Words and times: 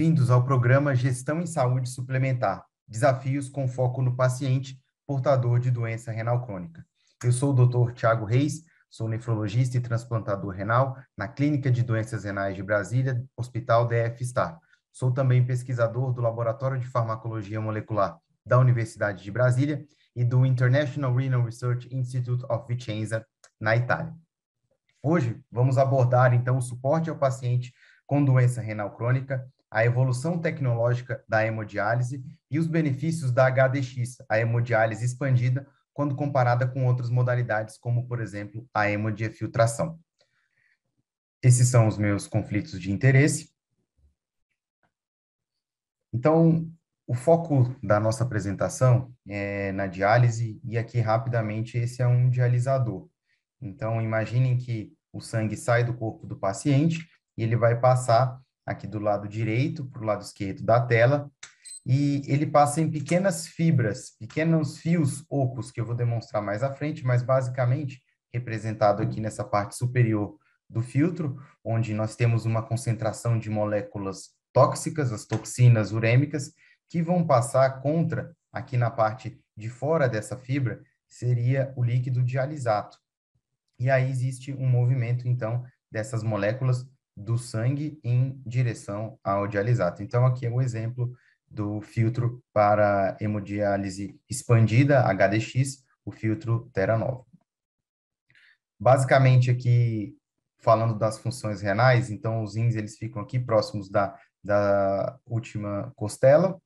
Bem-vindos 0.00 0.30
ao 0.30 0.42
programa 0.42 0.94
Gestão 0.94 1.42
em 1.42 1.46
Saúde 1.46 1.90
Suplementar, 1.90 2.64
desafios 2.88 3.50
com 3.50 3.68
foco 3.68 4.00
no 4.00 4.16
paciente 4.16 4.80
portador 5.06 5.60
de 5.60 5.70
doença 5.70 6.10
renal 6.10 6.40
crônica. 6.40 6.82
Eu 7.22 7.30
sou 7.30 7.52
o 7.52 7.66
Dr. 7.66 7.92
Tiago 7.92 8.24
Reis, 8.24 8.64
sou 8.88 9.06
nefrologista 9.06 9.76
e 9.76 9.80
transplantador 9.80 10.54
renal 10.54 10.96
na 11.14 11.28
Clínica 11.28 11.70
de 11.70 11.82
Doenças 11.82 12.24
Renais 12.24 12.56
de 12.56 12.62
Brasília, 12.62 13.22
Hospital 13.36 13.86
DF 13.86 14.24
Star. 14.24 14.58
Sou 14.90 15.12
também 15.12 15.44
pesquisador 15.44 16.14
do 16.14 16.22
Laboratório 16.22 16.80
de 16.80 16.86
Farmacologia 16.86 17.60
Molecular 17.60 18.18
da 18.44 18.58
Universidade 18.58 19.22
de 19.22 19.30
Brasília 19.30 19.84
e 20.16 20.24
do 20.24 20.46
International 20.46 21.14
Renal 21.14 21.44
Research 21.44 21.94
Institute 21.94 22.42
of 22.50 22.64
Vicenza, 22.66 23.22
na 23.60 23.76
Itália. 23.76 24.14
Hoje, 25.02 25.38
vamos 25.52 25.76
abordar, 25.76 26.32
então, 26.32 26.56
o 26.56 26.62
suporte 26.62 27.10
ao 27.10 27.18
paciente 27.18 27.70
com 28.06 28.24
doença 28.24 28.62
renal 28.62 28.96
crônica 28.96 29.46
a 29.70 29.84
evolução 29.84 30.38
tecnológica 30.38 31.24
da 31.28 31.46
hemodiálise 31.46 32.24
e 32.50 32.58
os 32.58 32.66
benefícios 32.66 33.30
da 33.30 33.46
HDX, 33.46 34.16
a 34.28 34.38
hemodiálise 34.38 35.04
expandida, 35.04 35.66
quando 35.92 36.16
comparada 36.16 36.66
com 36.66 36.86
outras 36.86 37.10
modalidades, 37.10 37.78
como, 37.78 38.06
por 38.08 38.20
exemplo, 38.20 38.68
a 38.74 38.90
hemodiafiltração. 38.90 40.00
Esses 41.42 41.68
são 41.68 41.86
os 41.86 41.96
meus 41.96 42.26
conflitos 42.26 42.80
de 42.80 42.90
interesse. 42.90 43.50
Então, 46.12 46.70
o 47.06 47.14
foco 47.14 47.74
da 47.82 47.98
nossa 48.00 48.24
apresentação 48.24 49.12
é 49.26 49.72
na 49.72 49.86
diálise, 49.86 50.60
e 50.64 50.76
aqui 50.76 51.00
rapidamente 51.00 51.78
esse 51.78 52.02
é 52.02 52.06
um 52.06 52.28
dialisador. 52.28 53.08
Então, 53.60 54.00
imaginem 54.00 54.56
que 54.56 54.92
o 55.12 55.20
sangue 55.20 55.56
sai 55.56 55.84
do 55.84 55.94
corpo 55.94 56.26
do 56.26 56.36
paciente 56.36 57.06
e 57.36 57.42
ele 57.42 57.56
vai 57.56 57.78
passar 57.78 58.40
aqui 58.66 58.86
do 58.86 58.98
lado 58.98 59.28
direito 59.28 59.84
para 59.86 60.02
o 60.02 60.04
lado 60.04 60.22
esquerdo 60.22 60.62
da 60.62 60.80
tela, 60.80 61.30
e 61.86 62.22
ele 62.26 62.46
passa 62.46 62.80
em 62.80 62.90
pequenas 62.90 63.46
fibras, 63.46 64.10
pequenos 64.18 64.78
fios 64.78 65.24
ocos, 65.28 65.70
que 65.70 65.80
eu 65.80 65.86
vou 65.86 65.94
demonstrar 65.94 66.42
mais 66.42 66.62
à 66.62 66.72
frente, 66.72 67.04
mas 67.04 67.22
basicamente 67.22 68.02
representado 68.32 69.02
aqui 69.02 69.20
nessa 69.20 69.42
parte 69.42 69.76
superior 69.76 70.36
do 70.68 70.82
filtro, 70.82 71.42
onde 71.64 71.92
nós 71.94 72.14
temos 72.14 72.44
uma 72.44 72.62
concentração 72.62 73.38
de 73.38 73.50
moléculas 73.50 74.30
tóxicas, 74.52 75.12
as 75.12 75.24
toxinas 75.24 75.90
urêmicas, 75.90 76.52
que 76.88 77.02
vão 77.02 77.26
passar 77.26 77.80
contra, 77.80 78.34
aqui 78.52 78.76
na 78.76 78.90
parte 78.90 79.40
de 79.56 79.68
fora 79.68 80.08
dessa 80.08 80.36
fibra, 80.36 80.82
seria 81.08 81.72
o 81.76 81.82
líquido 81.82 82.22
dialisato. 82.22 82.98
E 83.78 83.90
aí 83.90 84.08
existe 84.10 84.52
um 84.52 84.66
movimento, 84.66 85.26
então, 85.26 85.64
dessas 85.90 86.22
moléculas 86.22 86.86
do 87.20 87.36
sangue 87.36 88.00
em 88.02 88.40
direção 88.46 89.18
ao 89.22 89.46
dialisato. 89.46 90.02
Então, 90.02 90.24
aqui 90.24 90.46
é 90.46 90.50
o 90.50 90.60
exemplo 90.60 91.12
do 91.48 91.80
filtro 91.80 92.42
para 92.52 93.16
hemodiálise 93.20 94.18
expandida, 94.28 95.02
HDX, 95.02 95.84
o 96.04 96.10
filtro 96.10 96.70
Terra 96.72 96.98
Basicamente, 98.78 99.50
aqui, 99.50 100.16
falando 100.60 100.98
das 100.98 101.18
funções 101.18 101.60
renais, 101.60 102.10
então, 102.10 102.42
os 102.42 102.56
rins, 102.56 102.74
eles 102.74 102.96
ficam 102.96 103.20
aqui 103.20 103.38
próximos 103.38 103.90
da, 103.90 104.16
da 104.42 105.18
última 105.26 105.92
costela, 105.96 106.58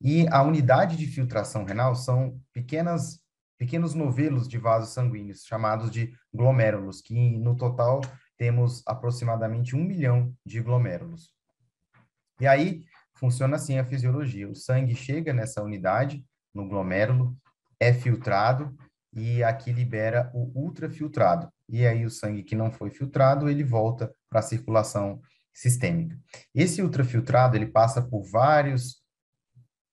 e 0.00 0.26
a 0.28 0.42
unidade 0.42 0.96
de 0.96 1.06
filtração 1.06 1.64
renal 1.64 1.94
são 1.94 2.40
pequenas, 2.52 3.20
pequenos 3.56 3.94
novelos 3.94 4.48
de 4.48 4.58
vasos 4.58 4.92
sanguíneos, 4.92 5.44
chamados 5.44 5.90
de 5.90 6.12
glomérulos, 6.32 7.00
que 7.00 7.38
no 7.38 7.56
total 7.56 8.00
temos 8.36 8.82
aproximadamente 8.86 9.76
um 9.76 9.82
milhão 9.82 10.34
de 10.44 10.60
glomérulos. 10.60 11.32
E 12.40 12.46
aí 12.46 12.84
funciona 13.14 13.56
assim 13.56 13.78
a 13.78 13.84
fisiologia: 13.84 14.48
o 14.48 14.54
sangue 14.54 14.94
chega 14.94 15.32
nessa 15.32 15.62
unidade, 15.62 16.24
no 16.52 16.68
glomérulo, 16.68 17.36
é 17.78 17.92
filtrado 17.92 18.76
e 19.12 19.42
aqui 19.42 19.72
libera 19.72 20.30
o 20.34 20.50
ultrafiltrado. 20.54 21.48
E 21.68 21.86
aí 21.86 22.04
o 22.04 22.10
sangue 22.10 22.42
que 22.42 22.56
não 22.56 22.70
foi 22.70 22.90
filtrado, 22.90 23.48
ele 23.48 23.62
volta 23.62 24.12
para 24.28 24.40
a 24.40 24.42
circulação 24.42 25.20
sistêmica. 25.52 26.18
Esse 26.54 26.82
ultrafiltrado, 26.82 27.56
ele 27.56 27.66
passa 27.66 28.02
por 28.02 28.22
vários 28.24 29.02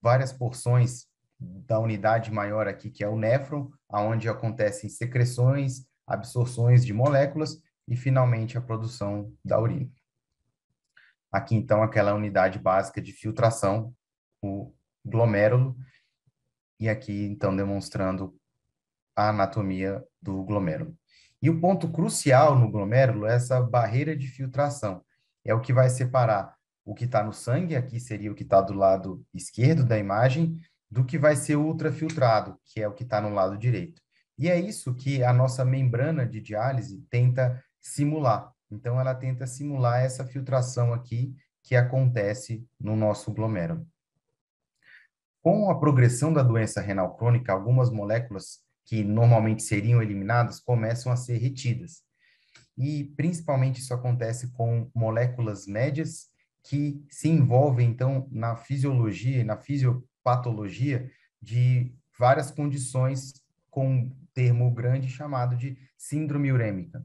várias 0.01 0.33
porções 0.33 1.05
da 1.39 1.79
unidade 1.79 2.31
maior 2.31 2.67
aqui, 2.67 2.89
que 2.89 3.03
é 3.03 3.07
o 3.07 3.17
néfron, 3.17 3.71
aonde 3.87 4.27
acontecem 4.27 4.89
secreções, 4.89 5.85
absorções 6.07 6.83
de 6.83 6.93
moléculas 6.93 7.61
e, 7.87 7.95
finalmente, 7.95 8.57
a 8.57 8.61
produção 8.61 9.33
da 9.43 9.59
urina. 9.59 9.89
Aqui, 11.31 11.55
então, 11.55 11.81
aquela 11.81 12.13
unidade 12.13 12.59
básica 12.59 13.01
de 13.01 13.11
filtração, 13.11 13.93
o 14.41 14.73
glomérulo, 15.05 15.75
e 16.79 16.89
aqui, 16.89 17.25
então, 17.25 17.55
demonstrando 17.55 18.35
a 19.15 19.29
anatomia 19.29 20.03
do 20.21 20.43
glomérulo. 20.43 20.97
E 21.41 21.49
o 21.49 21.59
ponto 21.59 21.91
crucial 21.91 22.57
no 22.57 22.69
glomérulo 22.69 23.25
é 23.25 23.35
essa 23.35 23.61
barreira 23.61 24.15
de 24.15 24.27
filtração. 24.27 25.03
É 25.43 25.53
o 25.53 25.61
que 25.61 25.73
vai 25.73 25.89
separar 25.89 26.55
o 26.83 26.93
que 26.93 27.05
está 27.05 27.23
no 27.23 27.33
sangue, 27.33 27.75
aqui 27.75 27.99
seria 27.99 28.31
o 28.31 28.35
que 28.35 28.43
está 28.43 28.61
do 28.61 28.73
lado 28.73 29.23
esquerdo 29.33 29.85
da 29.85 29.97
imagem, 29.97 30.59
do 30.89 31.05
que 31.05 31.17
vai 31.17 31.35
ser 31.35 31.55
ultrafiltrado, 31.55 32.59
que 32.65 32.81
é 32.81 32.87
o 32.87 32.93
que 32.93 33.03
está 33.03 33.21
no 33.21 33.33
lado 33.33 33.57
direito. 33.57 34.01
E 34.37 34.49
é 34.49 34.59
isso 34.59 34.93
que 34.95 35.23
a 35.23 35.31
nossa 35.31 35.63
membrana 35.63 36.25
de 36.25 36.41
diálise 36.41 37.01
tenta 37.09 37.63
simular. 37.81 38.53
Então, 38.69 38.99
ela 38.99 39.15
tenta 39.15 39.45
simular 39.45 40.01
essa 40.01 40.25
filtração 40.25 40.93
aqui 40.93 41.35
que 41.63 41.75
acontece 41.75 42.65
no 42.79 42.95
nosso 42.95 43.33
glomérulo. 43.33 43.85
Com 45.41 45.69
a 45.69 45.79
progressão 45.79 46.31
da 46.31 46.43
doença 46.43 46.79
renal 46.79 47.15
crônica, 47.15 47.51
algumas 47.51 47.89
moléculas 47.89 48.59
que 48.85 49.03
normalmente 49.03 49.63
seriam 49.63 50.01
eliminadas 50.01 50.59
começam 50.59 51.11
a 51.11 51.15
ser 51.15 51.37
retidas. 51.37 52.03
E 52.77 53.05
principalmente 53.15 53.79
isso 53.79 53.93
acontece 53.93 54.51
com 54.51 54.89
moléculas 54.93 55.65
médias 55.65 56.29
que 56.63 57.03
se 57.09 57.27
envolvem 57.27 57.89
então 57.89 58.27
na 58.31 58.55
fisiologia 58.55 59.39
e 59.39 59.43
na 59.43 59.57
fisiopatologia 59.57 61.09
de 61.41 61.93
várias 62.17 62.51
condições 62.51 63.33
com 63.69 63.89
um 63.89 64.15
termo 64.33 64.71
grande 64.71 65.07
chamado 65.07 65.55
de 65.55 65.77
síndrome 65.97 66.51
urêmica. 66.51 67.03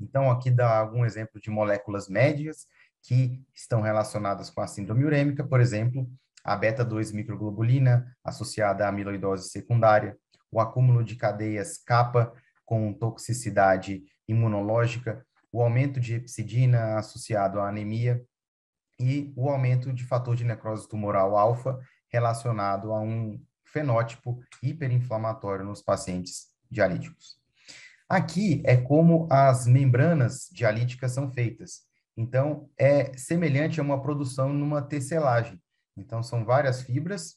Então, 0.00 0.30
aqui 0.30 0.50
dá 0.50 0.78
algum 0.78 1.04
exemplo 1.04 1.40
de 1.40 1.50
moléculas 1.50 2.08
médias 2.08 2.66
que 3.02 3.42
estão 3.54 3.80
relacionadas 3.80 4.50
com 4.50 4.60
a 4.60 4.66
síndrome 4.66 5.04
urêmica, 5.04 5.44
por 5.44 5.60
exemplo, 5.60 6.08
a 6.44 6.56
beta-2 6.56 7.12
microglobulina 7.12 8.16
associada 8.24 8.84
à 8.84 8.88
amiloidose 8.88 9.50
secundária, 9.50 10.16
o 10.50 10.60
acúmulo 10.60 11.04
de 11.04 11.16
cadeias 11.16 11.78
kappa 11.78 12.32
com 12.64 12.92
toxicidade 12.92 14.02
imunológica, 14.26 15.24
o 15.52 15.62
aumento 15.62 16.00
de 16.00 16.14
epsidina 16.14 16.98
associado 16.98 17.60
à 17.60 17.68
anemia 17.68 18.24
e 18.98 19.32
o 19.36 19.48
aumento 19.48 19.92
de 19.92 20.04
fator 20.04 20.36
de 20.36 20.44
necrose 20.44 20.88
tumoral 20.88 21.36
alfa 21.36 21.78
relacionado 22.08 22.92
a 22.92 23.00
um 23.00 23.42
fenótipo 23.64 24.40
hiperinflamatório 24.62 25.64
nos 25.64 25.82
pacientes 25.82 26.48
dialíticos. 26.70 27.39
Aqui 28.10 28.60
é 28.66 28.76
como 28.76 29.28
as 29.30 29.68
membranas 29.68 30.48
dialíticas 30.50 31.12
são 31.12 31.30
feitas. 31.30 31.82
Então, 32.16 32.68
é 32.76 33.16
semelhante 33.16 33.78
a 33.78 33.84
uma 33.84 34.02
produção 34.02 34.52
numa 34.52 34.82
tecelagem. 34.82 35.62
Então, 35.96 36.20
são 36.20 36.44
várias 36.44 36.82
fibras. 36.82 37.36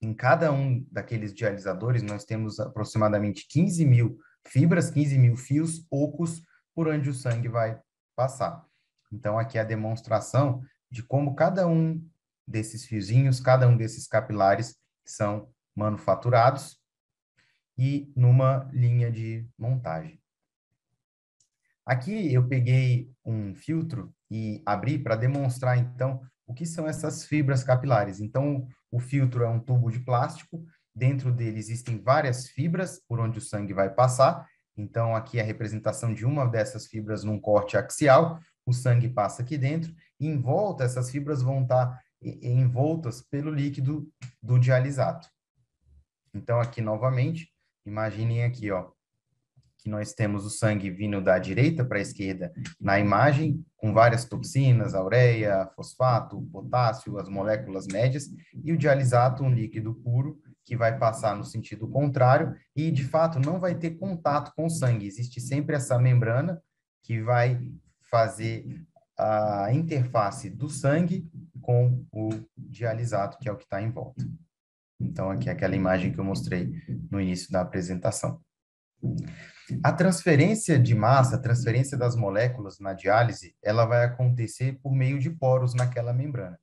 Em 0.00 0.14
cada 0.14 0.50
um 0.50 0.82
daqueles 0.90 1.34
dialisadores, 1.34 2.02
nós 2.02 2.24
temos 2.24 2.58
aproximadamente 2.58 3.46
15 3.46 3.84
mil 3.84 4.18
fibras, 4.46 4.90
15 4.90 5.18
mil 5.18 5.36
fios 5.36 5.86
ocos 5.90 6.42
por 6.74 6.88
onde 6.88 7.10
o 7.10 7.14
sangue 7.14 7.48
vai 7.48 7.78
passar. 8.16 8.64
Então, 9.12 9.38
aqui 9.38 9.58
é 9.58 9.60
a 9.60 9.64
demonstração 9.64 10.62
de 10.90 11.02
como 11.02 11.34
cada 11.34 11.68
um 11.68 12.02
desses 12.48 12.86
fiozinhos, 12.86 13.40
cada 13.40 13.68
um 13.68 13.76
desses 13.76 14.08
capilares 14.08 14.74
são 15.04 15.50
manufaturados 15.76 16.81
e 17.76 18.12
numa 18.14 18.68
linha 18.72 19.10
de 19.10 19.46
montagem. 19.58 20.20
Aqui 21.84 22.32
eu 22.32 22.46
peguei 22.46 23.10
um 23.24 23.54
filtro 23.54 24.14
e 24.30 24.62
abri 24.64 24.98
para 24.98 25.16
demonstrar, 25.16 25.76
então, 25.76 26.22
o 26.46 26.54
que 26.54 26.64
são 26.64 26.86
essas 26.86 27.24
fibras 27.24 27.64
capilares. 27.64 28.20
Então, 28.20 28.66
o 28.90 29.00
filtro 29.00 29.42
é 29.42 29.48
um 29.48 29.58
tubo 29.58 29.90
de 29.90 30.00
plástico, 30.00 30.64
dentro 30.94 31.32
dele 31.32 31.58
existem 31.58 32.00
várias 32.00 32.48
fibras 32.48 33.00
por 33.08 33.18
onde 33.18 33.38
o 33.38 33.42
sangue 33.42 33.72
vai 33.72 33.90
passar. 33.90 34.46
Então, 34.76 35.16
aqui 35.16 35.38
é 35.38 35.42
a 35.42 35.46
representação 35.46 36.14
de 36.14 36.24
uma 36.24 36.46
dessas 36.46 36.86
fibras 36.86 37.24
num 37.24 37.40
corte 37.40 37.76
axial, 37.76 38.38
o 38.64 38.72
sangue 38.72 39.08
passa 39.08 39.42
aqui 39.42 39.58
dentro, 39.58 39.92
e 40.20 40.26
em 40.26 40.40
volta, 40.40 40.84
essas 40.84 41.10
fibras 41.10 41.42
vão 41.42 41.62
estar 41.62 42.00
envoltas 42.22 43.20
pelo 43.20 43.50
líquido 43.50 44.08
do 44.40 44.58
dialisato. 44.58 45.28
Então, 46.32 46.60
aqui 46.60 46.80
novamente, 46.80 47.51
Imaginem 47.84 48.44
aqui, 48.44 48.70
ó, 48.70 48.90
que 49.78 49.88
nós 49.88 50.12
temos 50.12 50.46
o 50.46 50.50
sangue 50.50 50.90
vindo 50.90 51.20
da 51.20 51.38
direita 51.38 51.84
para 51.84 51.98
a 51.98 52.02
esquerda 52.02 52.52
na 52.80 53.00
imagem, 53.00 53.64
com 53.76 53.92
várias 53.92 54.24
toxinas, 54.24 54.94
ureia, 54.94 55.68
fosfato, 55.74 56.40
potássio, 56.52 57.18
as 57.18 57.28
moléculas 57.28 57.86
médias, 57.88 58.28
e 58.62 58.72
o 58.72 58.78
dialisato, 58.78 59.42
um 59.42 59.52
líquido 59.52 59.94
puro, 59.94 60.40
que 60.64 60.76
vai 60.76 60.96
passar 60.96 61.36
no 61.36 61.44
sentido 61.44 61.88
contrário 61.88 62.54
e, 62.76 62.92
de 62.92 63.02
fato, 63.04 63.40
não 63.40 63.58
vai 63.58 63.74
ter 63.74 63.98
contato 63.98 64.52
com 64.54 64.66
o 64.66 64.70
sangue. 64.70 65.06
Existe 65.06 65.40
sempre 65.40 65.74
essa 65.74 65.98
membrana 65.98 66.62
que 67.02 67.20
vai 67.20 67.60
fazer 68.08 68.80
a 69.18 69.72
interface 69.72 70.48
do 70.48 70.68
sangue 70.68 71.28
com 71.60 72.04
o 72.12 72.30
dialisato, 72.56 73.38
que 73.38 73.48
é 73.48 73.52
o 73.52 73.56
que 73.56 73.64
está 73.64 73.82
em 73.82 73.90
volta. 73.90 74.24
Então, 75.02 75.30
aqui 75.30 75.48
é 75.48 75.52
aquela 75.52 75.76
imagem 75.76 76.12
que 76.12 76.18
eu 76.18 76.24
mostrei 76.24 76.70
no 77.10 77.20
início 77.20 77.50
da 77.50 77.60
apresentação. 77.60 78.40
A 79.82 79.92
transferência 79.92 80.78
de 80.78 80.94
massa, 80.94 81.36
a 81.36 81.40
transferência 81.40 81.96
das 81.96 82.14
moléculas 82.14 82.78
na 82.78 82.92
diálise, 82.92 83.54
ela 83.62 83.84
vai 83.84 84.04
acontecer 84.04 84.78
por 84.82 84.92
meio 84.92 85.18
de 85.18 85.30
poros 85.30 85.74
naquela 85.74 86.12
membrana. 86.12 86.58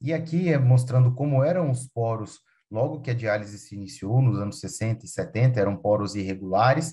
E 0.00 0.12
aqui 0.12 0.48
é 0.52 0.58
mostrando 0.58 1.14
como 1.14 1.44
eram 1.44 1.70
os 1.70 1.86
poros 1.86 2.40
logo 2.70 3.00
que 3.00 3.10
a 3.10 3.14
diálise 3.14 3.58
se 3.58 3.74
iniciou, 3.74 4.22
nos 4.22 4.38
anos 4.38 4.60
60 4.60 5.04
e 5.04 5.08
70, 5.08 5.60
eram 5.60 5.76
poros 5.76 6.14
irregulares, 6.14 6.90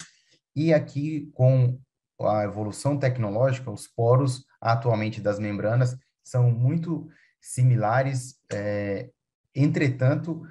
e 0.55 0.73
aqui, 0.73 1.29
com 1.33 1.79
a 2.19 2.43
evolução 2.43 2.97
tecnológica, 2.97 3.69
os 3.69 3.87
poros 3.87 4.43
atualmente 4.59 5.21
das 5.21 5.37
membranas 5.37 5.95
são 6.23 6.49
muito 6.49 7.07
similares, 7.39 8.35
é, 8.51 9.11
entretanto, 9.53 10.41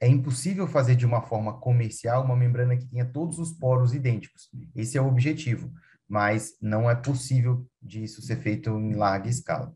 é 0.00 0.08
impossível 0.08 0.66
fazer 0.66 0.96
de 0.96 1.06
uma 1.06 1.22
forma 1.22 1.58
comercial 1.58 2.24
uma 2.24 2.36
membrana 2.36 2.76
que 2.76 2.86
tenha 2.86 3.04
todos 3.04 3.38
os 3.38 3.52
poros 3.52 3.94
idênticos. 3.94 4.50
Esse 4.74 4.96
é 4.96 5.00
o 5.00 5.08
objetivo, 5.08 5.72
mas 6.08 6.56
não 6.60 6.88
é 6.88 6.94
possível 6.94 7.66
disso 7.82 8.22
ser 8.22 8.36
feito 8.36 8.70
em 8.70 8.94
larga 8.94 9.28
escala. 9.28 9.74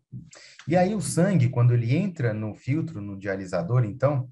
E 0.66 0.76
aí 0.76 0.94
o 0.94 1.00
sangue, 1.00 1.48
quando 1.48 1.74
ele 1.74 1.94
entra 1.94 2.32
no 2.32 2.54
filtro, 2.54 3.00
no 3.00 3.18
dialisador, 3.18 3.84
então, 3.84 4.28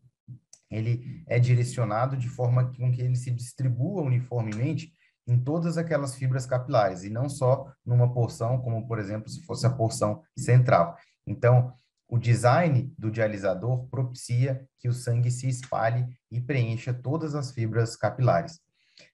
ele 0.71 1.23
é 1.27 1.39
direcionado 1.39 2.17
de 2.17 2.29
forma 2.29 2.73
com 2.73 2.93
que 2.93 3.03
ele 3.03 3.17
se 3.17 3.31
distribua 3.31 4.03
uniformemente 4.03 4.95
em 5.27 5.39
todas 5.39 5.77
aquelas 5.77 6.15
fibras 6.15 6.47
capilares, 6.47 7.05
e 7.05 7.11
não 7.11 7.29
só 7.29 7.73
numa 7.85 8.13
porção, 8.13 8.59
como, 8.59 8.87
por 8.87 8.99
exemplo, 8.99 9.29
se 9.29 9.43
fosse 9.43 9.67
a 9.67 9.71
porção 9.71 10.23
central. 10.37 10.97
Então, 11.27 11.73
o 12.11 12.19
design 12.19 12.93
do 12.99 13.09
dialisador 13.09 13.87
propicia 13.89 14.67
que 14.81 14.89
o 14.89 14.93
sangue 14.93 15.31
se 15.31 15.49
espalhe 15.49 16.05
e 16.29 16.41
preencha 16.41 16.93
todas 16.93 17.37
as 17.37 17.53
fibras 17.53 17.95
capilares. 17.95 18.61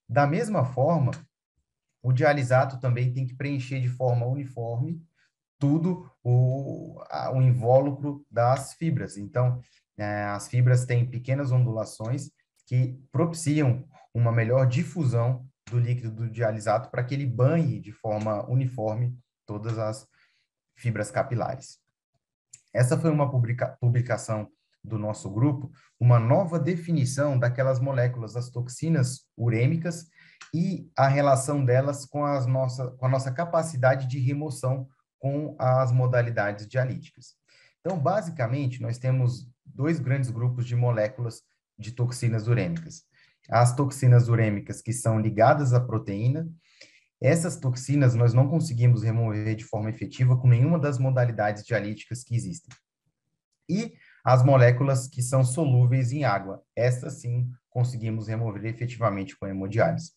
Da 0.08 0.26
mesma 0.26 0.64
forma, 0.64 1.10
o 2.02 2.10
dialisato 2.10 2.80
também 2.80 3.12
tem 3.12 3.26
que 3.26 3.36
preencher 3.36 3.80
de 3.80 3.88
forma 3.88 4.24
uniforme 4.24 4.98
tudo 5.58 6.10
o, 6.22 6.98
o 7.34 7.42
invólucro 7.42 8.24
das 8.30 8.72
fibras. 8.74 9.18
Então, 9.18 9.60
é, 9.98 10.24
as 10.24 10.48
fibras 10.48 10.86
têm 10.86 11.04
pequenas 11.04 11.52
ondulações 11.52 12.30
que 12.66 12.98
propiciam 13.12 13.86
uma 14.14 14.32
melhor 14.32 14.66
difusão 14.66 15.46
do 15.70 15.78
líquido 15.78 16.10
do 16.10 16.30
dialisato 16.30 16.90
para 16.90 17.04
que 17.04 17.12
ele 17.12 17.26
banhe 17.26 17.78
de 17.78 17.92
forma 17.92 18.48
uniforme 18.48 19.18
todas 19.44 19.78
as 19.78 20.08
fibras 20.74 21.10
capilares. 21.10 21.84
Essa 22.76 22.98
foi 22.98 23.10
uma 23.10 23.30
publica 23.30 23.76
publicação 23.80 24.48
do 24.84 24.98
nosso 24.98 25.30
grupo, 25.30 25.72
uma 25.98 26.18
nova 26.18 26.58
definição 26.58 27.38
daquelas 27.38 27.80
moléculas, 27.80 28.34
das 28.34 28.50
toxinas 28.50 29.22
urêmicas 29.36 30.06
e 30.54 30.88
a 30.96 31.08
relação 31.08 31.64
delas 31.64 32.04
com, 32.04 32.24
as 32.24 32.46
nossa, 32.46 32.90
com 32.92 33.06
a 33.06 33.08
nossa 33.08 33.32
capacidade 33.32 34.06
de 34.06 34.18
remoção 34.18 34.86
com 35.18 35.56
as 35.58 35.90
modalidades 35.90 36.68
dialíticas. 36.68 37.34
Então, 37.80 37.98
basicamente, 37.98 38.82
nós 38.82 38.98
temos 38.98 39.50
dois 39.64 39.98
grandes 39.98 40.30
grupos 40.30 40.66
de 40.66 40.76
moléculas 40.76 41.42
de 41.78 41.92
toxinas 41.92 42.46
urêmicas. 42.46 43.04
As 43.48 43.74
toxinas 43.74 44.28
urêmicas 44.28 44.82
que 44.82 44.92
são 44.92 45.18
ligadas 45.18 45.72
à 45.72 45.80
proteína, 45.80 46.46
essas 47.20 47.56
toxinas 47.56 48.14
nós 48.14 48.34
não 48.34 48.48
conseguimos 48.48 49.02
remover 49.02 49.54
de 49.54 49.64
forma 49.64 49.90
efetiva 49.90 50.36
com 50.36 50.48
nenhuma 50.48 50.78
das 50.78 50.98
modalidades 50.98 51.64
dialíticas 51.64 52.22
que 52.22 52.34
existem. 52.34 52.74
E 53.68 53.94
as 54.24 54.44
moléculas 54.44 55.08
que 55.08 55.22
são 55.22 55.44
solúveis 55.44 56.12
em 56.12 56.24
água, 56.24 56.62
essas 56.74 57.20
sim 57.20 57.50
conseguimos 57.70 58.28
remover 58.28 58.64
efetivamente 58.66 59.36
com 59.36 59.46
hemodiálise. 59.46 60.12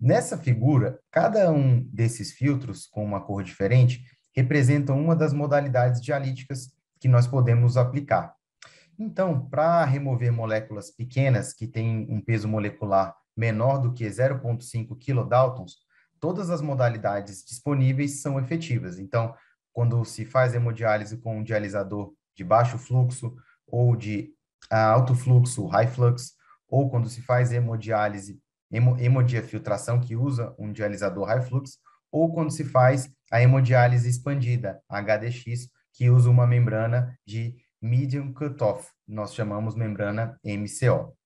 Nessa 0.00 0.36
figura, 0.36 0.98
cada 1.10 1.50
um 1.52 1.80
desses 1.92 2.32
filtros 2.32 2.86
com 2.86 3.04
uma 3.04 3.20
cor 3.20 3.42
diferente 3.42 4.04
representa 4.34 4.92
uma 4.92 5.14
das 5.14 5.32
modalidades 5.32 6.00
dialíticas 6.00 6.72
que 6.98 7.08
nós 7.08 7.26
podemos 7.26 7.76
aplicar. 7.76 8.34
Então, 8.98 9.48
para 9.48 9.84
remover 9.84 10.32
moléculas 10.32 10.90
pequenas 10.90 11.52
que 11.52 11.66
têm 11.66 12.06
um 12.08 12.20
peso 12.20 12.48
molecular 12.48 13.14
menor 13.36 13.78
do 13.78 13.92
que 13.92 14.04
0,5 14.04 14.98
kilodaltons, 14.98 15.76
todas 16.22 16.50
as 16.50 16.62
modalidades 16.62 17.44
disponíveis 17.44 18.20
são 18.22 18.38
efetivas. 18.38 19.00
Então, 19.00 19.34
quando 19.72 20.04
se 20.04 20.24
faz 20.24 20.54
hemodiálise 20.54 21.16
com 21.16 21.38
um 21.38 21.42
dialisador 21.42 22.14
de 22.36 22.44
baixo 22.44 22.78
fluxo 22.78 23.34
ou 23.66 23.96
de 23.96 24.32
alto 24.70 25.16
fluxo, 25.16 25.66
high 25.66 25.88
flux, 25.88 26.34
ou 26.68 26.88
quando 26.88 27.08
se 27.08 27.20
faz 27.22 27.50
hemodiálise, 27.50 28.40
hemodiafiltração, 28.70 29.98
que 29.98 30.14
usa 30.14 30.54
um 30.56 30.72
dialisador 30.72 31.26
high 31.26 31.42
flux, 31.42 31.78
ou 32.12 32.32
quando 32.32 32.52
se 32.52 32.62
faz 32.62 33.10
a 33.28 33.42
hemodiálise 33.42 34.08
expandida, 34.08 34.80
HDX, 34.88 35.68
que 35.92 36.08
usa 36.08 36.30
uma 36.30 36.46
membrana 36.46 37.18
de 37.26 37.56
medium 37.80 38.32
cutoff, 38.32 38.88
nós 39.08 39.34
chamamos 39.34 39.74
membrana 39.74 40.38
MCO. 40.44 41.16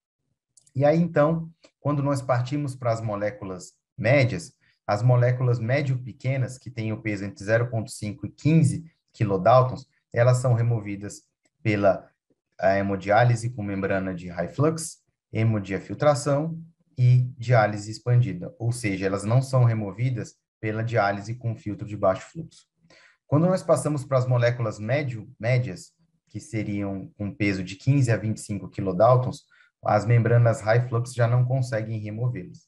E 0.75 0.87
aí, 0.87 0.99
então, 0.99 1.51
quando 1.81 2.03
nós 2.03 2.23
partimos 2.23 2.75
para 2.75 2.93
as 2.93 3.03
moléculas 3.03 3.75
médias, 3.97 4.56
as 4.87 5.03
moléculas 5.03 5.59
médio-pequenas, 5.59 6.59
que 6.59 6.71
têm 6.71 6.93
o 6.93 7.03
peso 7.03 7.25
entre 7.25 7.44
0,5 7.44 8.19
e 8.25 8.29
15 8.29 8.85
kilodaltons, 9.12 9.87
elas 10.15 10.38
são 10.38 10.55
removidas 10.55 11.23
pela 11.62 12.09
hemodiálise 12.78 13.50
com 13.50 13.62
membrana 13.62 14.14
de 14.14 14.28
high 14.28 14.49
flux, 14.49 14.99
hemodiafiltração 15.33 16.59
e 16.97 17.28
diálise 17.37 17.90
expandida, 17.90 18.55
ou 18.59 18.73
seja, 18.73 19.07
elas 19.07 19.25
não 19.25 19.43
são 19.43 19.64
removidas 19.64 20.37
pela 20.61 20.83
diálise 20.83 21.35
com 21.35 21.55
filtro 21.55 21.87
de 21.87 21.97
baixo 21.97 22.31
fluxo. 22.31 22.66
Quando 23.26 23.47
nós 23.47 23.62
passamos 23.62 24.05
para 24.05 24.19
as 24.19 24.26
moléculas 24.26 24.78
médio, 24.78 25.28
médias, 25.38 25.93
que 26.28 26.40
seriam 26.40 27.11
com 27.19 27.35
peso 27.35 27.62
de 27.62 27.76
15 27.76 28.11
a 28.11 28.16
25 28.16 28.69
kilodaltons, 28.69 29.43
as 29.85 30.07
membranas 30.07 30.61
high 30.61 30.88
flux 30.88 31.12
já 31.12 31.26
não 31.26 31.45
conseguem 31.45 31.99
removê-las. 31.99 32.66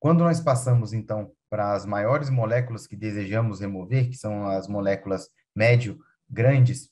Quando 0.00 0.24
nós 0.24 0.40
passamos, 0.40 0.92
então, 0.94 1.30
para 1.50 1.74
as 1.74 1.84
maiores 1.84 2.30
moléculas 2.30 2.86
que 2.86 2.96
desejamos 2.96 3.60
remover, 3.60 4.08
que 4.08 4.16
são 4.16 4.48
as 4.48 4.66
moléculas 4.66 5.28
médio 5.54 5.98
grandes, 6.28 6.90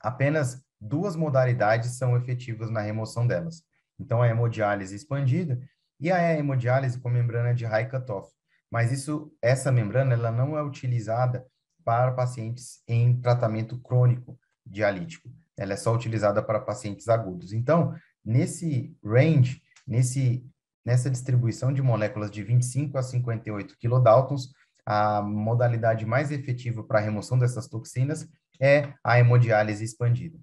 apenas 0.00 0.60
duas 0.80 1.14
modalidades 1.14 1.92
são 1.96 2.16
efetivas 2.16 2.68
na 2.68 2.80
remoção 2.80 3.26
delas. 3.26 3.62
Então, 3.98 4.20
a 4.20 4.28
hemodiálise 4.28 4.94
expandida 4.94 5.60
e 6.00 6.10
a 6.10 6.36
hemodiálise 6.36 6.98
com 7.00 7.08
membrana 7.08 7.54
de 7.54 7.64
high 7.64 7.88
cutoff. 7.88 8.30
Mas 8.70 8.90
isso, 8.90 9.32
essa 9.40 9.70
membrana, 9.70 10.14
ela 10.14 10.32
não 10.32 10.58
é 10.58 10.62
utilizada 10.62 11.46
para 11.84 12.10
pacientes 12.12 12.82
em 12.88 13.20
tratamento 13.20 13.78
crônico, 13.78 14.36
dialítico. 14.66 15.30
Ela 15.56 15.74
é 15.74 15.76
só 15.76 15.94
utilizada 15.94 16.42
para 16.42 16.60
pacientes 16.60 17.08
agudos. 17.08 17.52
Então, 17.52 17.94
nesse 18.24 18.96
range, 19.04 19.62
nesse, 19.86 20.44
nessa 20.86 21.10
distribuição 21.10 21.72
de 21.72 21.82
moléculas 21.82 22.30
de 22.30 22.44
25 22.44 22.96
a 22.96 23.02
58 23.02 23.76
kilodaltons, 23.76 24.52
a 24.86 25.20
modalidade 25.20 26.06
mais 26.06 26.30
efetiva 26.30 26.84
para 26.84 27.00
a 27.00 27.02
remoção 27.02 27.36
dessas 27.36 27.66
toxinas 27.66 28.28
é 28.60 28.94
a 29.02 29.18
hemodiálise 29.18 29.84
expandida. 29.84 30.38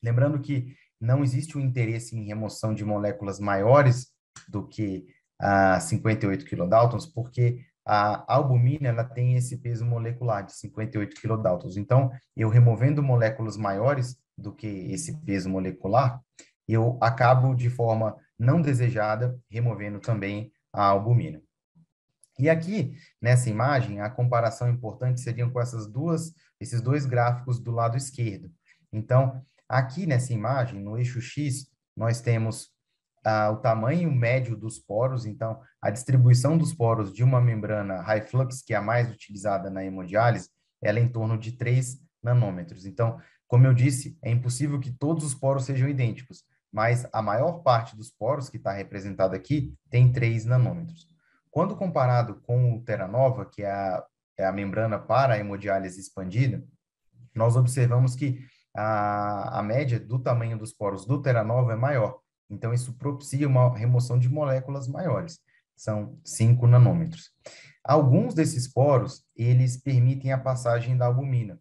Lembrando 0.00 0.38
que 0.38 0.72
não 1.00 1.24
existe 1.24 1.58
um 1.58 1.60
interesse 1.60 2.16
em 2.16 2.24
remoção 2.24 2.72
de 2.72 2.84
moléculas 2.84 3.40
maiores 3.40 4.12
do 4.48 4.66
que 4.66 5.04
a 5.38 5.80
58 5.80 6.44
kilodaltons, 6.44 7.04
porque 7.04 7.60
a 7.84 8.32
albumina 8.32 8.88
ela 8.88 9.04
tem 9.04 9.34
esse 9.34 9.58
peso 9.58 9.84
molecular 9.84 10.44
de 10.44 10.52
58 10.52 11.20
kilodaltons. 11.20 11.76
Então, 11.76 12.10
eu 12.36 12.48
removendo 12.48 13.02
moléculas 13.02 13.56
maiores 13.56 14.16
do 14.38 14.52
que 14.52 14.66
esse 14.66 15.16
peso 15.24 15.48
molecular, 15.48 16.20
eu 16.68 16.98
acabo 17.00 17.54
de 17.54 17.68
forma 17.68 18.16
não 18.38 18.60
desejada 18.60 19.38
removendo 19.50 20.00
também 20.00 20.52
a 20.72 20.84
albumina. 20.84 21.40
E 22.38 22.50
aqui, 22.50 22.94
nessa 23.20 23.48
imagem, 23.48 24.00
a 24.00 24.10
comparação 24.10 24.68
importante 24.68 25.20
seriam 25.20 25.50
com 25.50 25.60
essas 25.60 25.86
duas, 25.86 26.34
esses 26.60 26.82
dois 26.82 27.06
gráficos 27.06 27.58
do 27.58 27.70
lado 27.70 27.96
esquerdo. 27.96 28.50
Então, 28.92 29.42
aqui 29.68 30.06
nessa 30.06 30.34
imagem, 30.34 30.80
no 30.80 30.98
eixo 30.98 31.20
X, 31.20 31.66
nós 31.96 32.20
temos 32.20 32.70
ah, 33.24 33.50
o 33.50 33.56
tamanho 33.56 34.12
médio 34.12 34.54
dos 34.56 34.78
poros, 34.78 35.24
então 35.24 35.60
a 35.80 35.90
distribuição 35.90 36.58
dos 36.58 36.74
poros 36.74 37.12
de 37.12 37.24
uma 37.24 37.40
membrana 37.40 38.02
high 38.02 38.20
flux, 38.20 38.62
que 38.62 38.74
é 38.74 38.76
a 38.76 38.82
mais 38.82 39.10
utilizada 39.10 39.70
na 39.70 39.84
hemodiálise, 39.84 40.50
ela 40.82 40.98
é 40.98 41.02
em 41.02 41.08
torno 41.08 41.38
de 41.38 41.52
3 41.52 41.98
nanômetros. 42.22 42.84
Então, 42.84 43.18
como 43.48 43.66
eu 43.66 43.72
disse, 43.72 44.18
é 44.22 44.30
impossível 44.30 44.78
que 44.78 44.92
todos 44.92 45.24
os 45.24 45.34
poros 45.34 45.64
sejam 45.64 45.88
idênticos, 45.88 46.44
mas 46.76 47.08
a 47.10 47.22
maior 47.22 47.62
parte 47.62 47.96
dos 47.96 48.10
poros 48.10 48.50
que 48.50 48.58
está 48.58 48.70
representado 48.70 49.34
aqui 49.34 49.74
tem 49.88 50.12
3 50.12 50.44
nanômetros. 50.44 51.08
Quando 51.50 51.74
comparado 51.74 52.34
com 52.42 52.74
o 52.74 52.84
Terranova, 52.84 53.46
que 53.46 53.62
é 53.62 53.70
a, 53.70 54.04
é 54.36 54.44
a 54.44 54.52
membrana 54.52 54.98
para 54.98 55.32
a 55.32 55.38
hemodiálise 55.38 55.98
expandida, 55.98 56.62
nós 57.34 57.56
observamos 57.56 58.14
que 58.14 58.44
a, 58.76 59.58
a 59.58 59.62
média 59.62 59.98
do 59.98 60.18
tamanho 60.18 60.58
dos 60.58 60.70
poros 60.70 61.06
do 61.06 61.22
Terranova 61.22 61.72
é 61.72 61.76
maior. 61.76 62.18
Então, 62.50 62.74
isso 62.74 62.92
propicia 62.98 63.48
uma 63.48 63.74
remoção 63.74 64.18
de 64.18 64.28
moléculas 64.28 64.86
maiores. 64.86 65.38
São 65.74 66.20
5 66.26 66.66
nanômetros. 66.66 67.30
Alguns 67.82 68.34
desses 68.34 68.70
poros, 68.70 69.24
eles 69.34 69.78
permitem 69.78 70.30
a 70.30 70.36
passagem 70.38 70.94
da 70.94 71.06
albumina, 71.06 71.58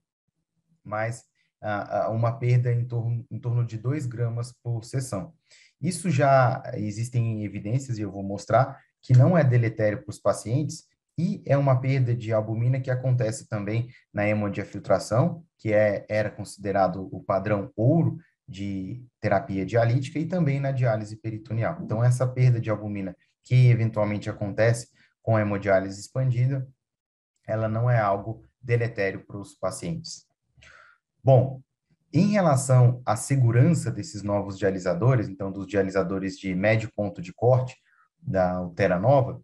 mas 0.84 1.24
uma 2.12 2.31
perda 2.38 2.72
em 2.72 2.86
torno, 2.86 3.25
em 3.29 3.39
torno 3.39 3.65
de 3.65 3.77
2 3.77 4.05
gramas 4.05 4.53
por 4.63 4.84
sessão. 4.84 5.34
Isso 5.81 6.10
já 6.10 6.63
existem 6.75 7.43
evidências, 7.43 7.98
e 7.98 8.01
eu 8.01 8.12
vou 8.12 8.24
mostrar, 8.24 8.79
que 9.01 9.13
não 9.13 9.38
é 9.38 9.43
deletério 9.43 10.01
para 10.03 10.10
os 10.10 10.19
pacientes, 10.19 10.86
e 11.17 11.41
é 11.45 11.57
uma 11.57 11.79
perda 11.79 12.13
de 12.13 12.34
albumina 12.34 12.79
que 12.79 12.91
acontece 12.91 13.48
também 13.48 13.88
na 14.13 14.27
hemodiafiltração, 14.27 15.45
que 15.57 15.72
é, 15.72 16.05
era 16.10 16.29
considerado 16.29 17.07
o 17.12 17.24
padrão 17.24 17.72
ouro 17.75 18.17
de 18.48 19.03
terapia 19.22 19.65
dialítica 19.65 20.19
e 20.19 20.25
também 20.25 20.60
na 20.60 20.72
diálise 20.72 21.15
peritoneal. 21.15 21.79
Então, 21.81 22.03
essa 22.03 22.27
perda 22.27 22.60
de 22.60 22.69
albumina 22.69 23.15
que 23.43 23.69
eventualmente 23.69 24.29
acontece 24.29 24.89
com 25.22 25.36
a 25.36 25.41
hemodiálise 25.41 26.00
expandida, 26.00 26.67
ela 27.48 27.69
não 27.69 27.89
é 27.89 28.00
algo 28.00 28.43
deletério 28.62 29.25
para 29.25 29.38
os 29.38 29.55
pacientes. 29.55 30.25
Bom, 31.25 31.60
em 32.13 32.27
relação 32.27 33.01
à 33.03 33.15
segurança 33.15 33.89
desses 33.89 34.22
novos 34.22 34.60
dialisadores, 34.60 35.27
então 35.27 35.51
dos 35.51 35.65
dialisadores 35.65 36.38
de 36.38 36.53
médio 36.53 36.88
ponto 36.96 37.20
de 37.20 37.34
corte 37.34 37.75
da 38.22 38.62
Ultera 38.62 39.00
Nova, 39.00 39.41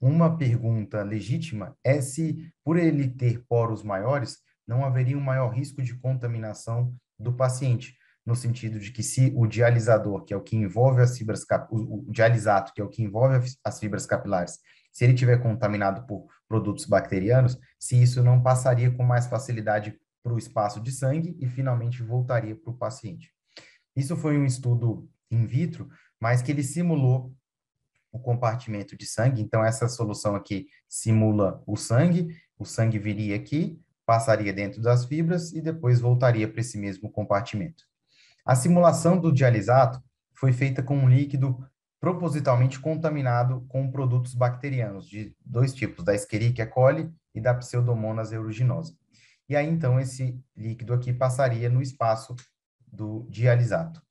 uma 0.00 0.38
pergunta 0.38 1.02
legítima 1.02 1.76
é 1.84 2.00
se, 2.00 2.50
por 2.64 2.78
ele 2.78 3.10
ter 3.10 3.44
poros 3.46 3.82
maiores, 3.82 4.38
não 4.66 4.86
haveria 4.86 5.18
um 5.18 5.20
maior 5.20 5.50
risco 5.50 5.82
de 5.82 5.94
contaminação 5.94 6.94
do 7.18 7.30
paciente, 7.30 7.94
no 8.24 8.34
sentido 8.34 8.80
de 8.80 8.90
que 8.90 9.02
se 9.02 9.34
o 9.36 9.46
dialisador, 9.46 10.24
que 10.24 10.32
é 10.32 10.36
o 10.38 10.42
que 10.42 10.56
envolve 10.56 11.02
as 11.02 11.18
fibras, 11.18 11.44
o, 11.70 12.10
dialisato, 12.10 12.72
que 12.72 12.80
é 12.80 12.84
o 12.84 12.88
que 12.88 13.02
envolve 13.02 13.46
as 13.62 13.78
fibras 13.78 14.06
capilares, 14.06 14.60
se 14.90 15.04
ele 15.04 15.12
tiver 15.12 15.42
contaminado 15.42 16.06
por 16.06 16.26
produtos 16.48 16.86
bacterianos, 16.86 17.58
se 17.78 18.02
isso 18.02 18.22
não 18.22 18.42
passaria 18.42 18.90
com 18.90 19.02
mais 19.02 19.26
facilidade 19.26 19.94
para 20.26 20.34
o 20.34 20.38
espaço 20.38 20.80
de 20.80 20.90
sangue 20.90 21.36
e 21.38 21.46
finalmente 21.46 22.02
voltaria 22.02 22.56
para 22.56 22.72
o 22.72 22.76
paciente. 22.76 23.32
Isso 23.94 24.16
foi 24.16 24.36
um 24.36 24.44
estudo 24.44 25.08
in 25.30 25.46
vitro, 25.46 25.88
mas 26.18 26.42
que 26.42 26.50
ele 26.50 26.64
simulou 26.64 27.32
o 28.10 28.18
compartimento 28.18 28.96
de 28.96 29.06
sangue. 29.06 29.40
Então, 29.40 29.64
essa 29.64 29.86
solução 29.86 30.34
aqui 30.34 30.66
simula 30.88 31.62
o 31.64 31.76
sangue, 31.76 32.36
o 32.58 32.64
sangue 32.64 32.98
viria 32.98 33.36
aqui, 33.36 33.80
passaria 34.04 34.52
dentro 34.52 34.82
das 34.82 35.04
fibras 35.04 35.52
e 35.52 35.60
depois 35.60 36.00
voltaria 36.00 36.50
para 36.50 36.60
esse 36.60 36.76
mesmo 36.76 37.08
compartimento. 37.08 37.84
A 38.44 38.56
simulação 38.56 39.20
do 39.20 39.32
dialisato 39.32 40.02
foi 40.34 40.52
feita 40.52 40.82
com 40.82 40.98
um 40.98 41.08
líquido 41.08 41.64
propositalmente 42.00 42.80
contaminado 42.80 43.64
com 43.68 43.88
produtos 43.92 44.34
bacterianos 44.34 45.08
de 45.08 45.36
dois 45.44 45.72
tipos, 45.72 46.04
da 46.04 46.16
Escherichia 46.16 46.66
coli 46.66 47.12
e 47.32 47.40
da 47.40 47.54
Pseudomonas 47.54 48.32
aeruginosa. 48.32 48.92
E 49.48 49.54
aí, 49.56 49.68
então, 49.68 50.00
esse 50.00 50.38
líquido 50.56 50.92
aqui 50.92 51.12
passaria 51.12 51.68
no 51.70 51.80
espaço 51.80 52.34
do 52.86 53.26
dialisato. 53.30 54.02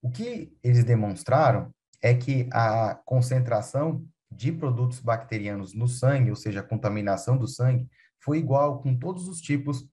O 0.00 0.10
que 0.10 0.56
eles 0.62 0.84
demonstraram 0.84 1.72
é 2.02 2.14
que 2.14 2.48
a 2.52 2.94
concentração 3.04 4.06
de 4.30 4.52
produtos 4.52 5.00
bacterianos 5.00 5.74
no 5.74 5.88
sangue, 5.88 6.30
ou 6.30 6.36
seja, 6.36 6.60
a 6.60 6.64
contaminação 6.64 7.36
do 7.36 7.48
sangue, 7.48 7.88
foi 8.22 8.38
igual 8.38 8.80
com 8.82 8.96
todos 8.96 9.28
os 9.28 9.40
tipos 9.40 9.88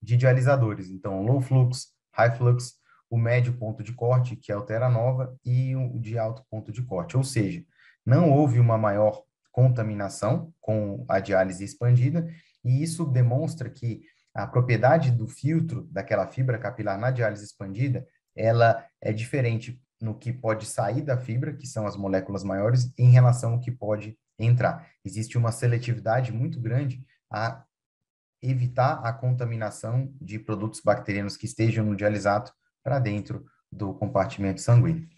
de 0.00 0.16
dialisadores. 0.16 0.90
Então, 0.90 1.22
low 1.22 1.40
flux, 1.40 1.92
high 2.12 2.36
flux, 2.36 2.74
o 3.10 3.16
médio 3.16 3.56
ponto 3.56 3.82
de 3.82 3.92
corte, 3.92 4.36
que 4.36 4.52
é 4.52 4.56
o 4.56 4.62
Terra 4.62 4.88
Nova, 4.88 5.36
e 5.44 5.74
o 5.74 5.98
de 5.98 6.18
alto 6.18 6.44
ponto 6.50 6.72
de 6.72 6.82
corte. 6.82 7.16
Ou 7.16 7.24
seja, 7.24 7.64
não 8.04 8.30
houve 8.30 8.58
uma 8.58 8.76
maior 8.76 9.22
contaminação 9.50 10.52
com 10.60 11.04
a 11.08 11.20
diálise 11.20 11.64
expandida, 11.64 12.28
e 12.64 12.82
isso 12.82 13.04
demonstra 13.04 13.70
que 13.70 14.02
a 14.34 14.46
propriedade 14.46 15.12
do 15.12 15.28
filtro 15.28 15.88
daquela 15.92 16.26
fibra 16.26 16.58
capilar 16.58 16.98
na 16.98 17.10
diálise 17.10 17.44
expandida, 17.44 18.06
ela 18.34 18.84
é 19.00 19.12
diferente 19.12 19.80
no 20.00 20.18
que 20.18 20.32
pode 20.32 20.66
sair 20.66 21.02
da 21.02 21.16
fibra, 21.16 21.54
que 21.54 21.66
são 21.66 21.86
as 21.86 21.96
moléculas 21.96 22.42
maiores, 22.42 22.92
em 22.98 23.10
relação 23.10 23.52
ao 23.52 23.60
que 23.60 23.70
pode 23.70 24.18
entrar. 24.38 24.88
Existe 25.04 25.38
uma 25.38 25.52
seletividade 25.52 26.32
muito 26.32 26.60
grande 26.60 27.04
a 27.32 27.64
evitar 28.42 29.00
a 29.04 29.12
contaminação 29.12 30.12
de 30.20 30.38
produtos 30.38 30.80
bacterianos 30.80 31.36
que 31.36 31.46
estejam 31.46 31.84
no 31.84 31.96
dialisato 31.96 32.52
para 32.82 32.98
dentro 32.98 33.46
do 33.72 33.94
compartimento 33.94 34.60
sanguíneo. 34.60 35.08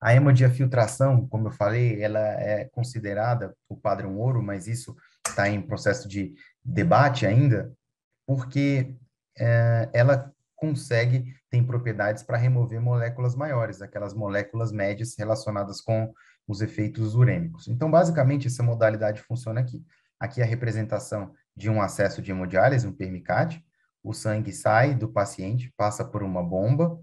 A 0.00 0.14
hemodiafiltração, 0.14 1.26
como 1.26 1.48
eu 1.48 1.52
falei, 1.52 2.02
ela 2.02 2.20
é 2.20 2.66
considerada 2.66 3.54
o 3.68 3.76
padrão 3.76 4.16
ouro, 4.16 4.42
mas 4.42 4.66
isso 4.66 4.96
está 5.26 5.48
em 5.48 5.60
processo 5.60 6.08
de 6.08 6.34
debate 6.64 7.26
ainda, 7.26 7.72
porque 8.26 8.94
é, 9.38 9.88
ela 9.92 10.32
consegue, 10.56 11.34
tem 11.50 11.64
propriedades 11.64 12.22
para 12.22 12.36
remover 12.36 12.80
moléculas 12.80 13.36
maiores, 13.36 13.80
aquelas 13.80 14.14
moléculas 14.14 14.72
médias 14.72 15.14
relacionadas 15.16 15.80
com 15.80 16.12
os 16.48 16.60
efeitos 16.60 17.14
urêmicos. 17.14 17.68
Então, 17.68 17.90
basicamente, 17.90 18.46
essa 18.46 18.62
modalidade 18.62 19.22
funciona 19.22 19.60
aqui. 19.60 19.84
Aqui 20.18 20.40
a 20.40 20.46
representação 20.46 21.34
de 21.54 21.68
um 21.68 21.80
acesso 21.80 22.22
de 22.22 22.30
hemodiálise, 22.30 22.86
um 22.86 22.92
permicate, 22.92 23.64
o 24.02 24.12
sangue 24.14 24.52
sai 24.52 24.94
do 24.94 25.08
paciente, 25.08 25.72
passa 25.76 26.04
por 26.04 26.22
uma 26.22 26.42
bomba, 26.42 26.98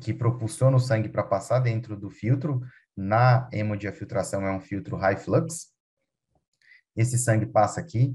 que 0.00 0.12
propulsiona 0.12 0.76
o 0.76 0.80
sangue 0.80 1.08
para 1.08 1.22
passar 1.22 1.60
dentro 1.60 1.96
do 1.96 2.10
filtro. 2.10 2.60
Na 2.96 3.48
hemodiafiltração 3.52 4.46
é 4.46 4.52
um 4.52 4.60
filtro 4.60 4.96
high 4.96 5.16
flux. 5.16 5.72
Esse 6.96 7.16
sangue 7.16 7.46
passa 7.46 7.80
aqui. 7.80 8.14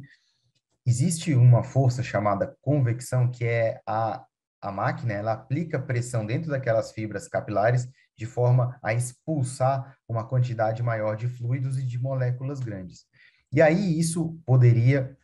Existe 0.86 1.34
uma 1.34 1.64
força 1.64 2.04
chamada 2.04 2.56
convecção, 2.62 3.30
que 3.30 3.44
é 3.46 3.82
a 3.88 4.26
a 4.66 4.72
máquina 4.72 5.14
ela 5.14 5.34
aplica 5.34 5.80
pressão 5.80 6.26
dentro 6.26 6.50
daquelas 6.50 6.92
fibras 6.92 7.28
capilares 7.28 7.88
de 8.18 8.26
forma 8.26 8.80
a 8.82 8.96
expulsar 8.96 9.96
uma 10.08 10.28
quantidade 10.28 10.82
maior 10.82 11.16
de 11.16 11.28
fluidos 11.28 11.78
e 11.78 11.84
de 11.84 12.00
moléculas 12.00 12.60
grandes. 12.60 13.06
E 13.52 13.62
aí 13.62 14.00
isso 14.00 14.40
poderia 14.44 15.16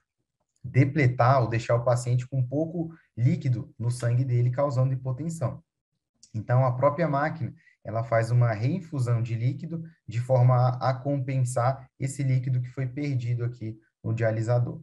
depletar 0.63 1.41
ou 1.41 1.49
deixar 1.49 1.73
o 1.73 1.83
paciente 1.83 2.27
com 2.27 2.45
pouco 2.45 2.93
líquido 3.17 3.73
no 3.79 3.89
sangue 3.89 4.23
dele, 4.23 4.51
causando 4.51 4.93
hipotensão. 4.93 5.63
Então, 6.35 6.63
a 6.63 6.73
própria 6.73 7.07
máquina, 7.07 7.51
ela 7.83 8.03
faz 8.03 8.29
uma 8.29 8.53
reinfusão 8.53 9.23
de 9.23 9.33
líquido 9.33 9.83
de 10.07 10.19
forma 10.19 10.55
a, 10.55 10.91
a 10.91 10.93
compensar 10.93 11.89
esse 11.99 12.21
líquido 12.21 12.61
que 12.61 12.69
foi 12.69 12.85
perdido 12.85 13.43
aqui 13.43 13.75
no 14.03 14.13
dialisador. 14.13 14.79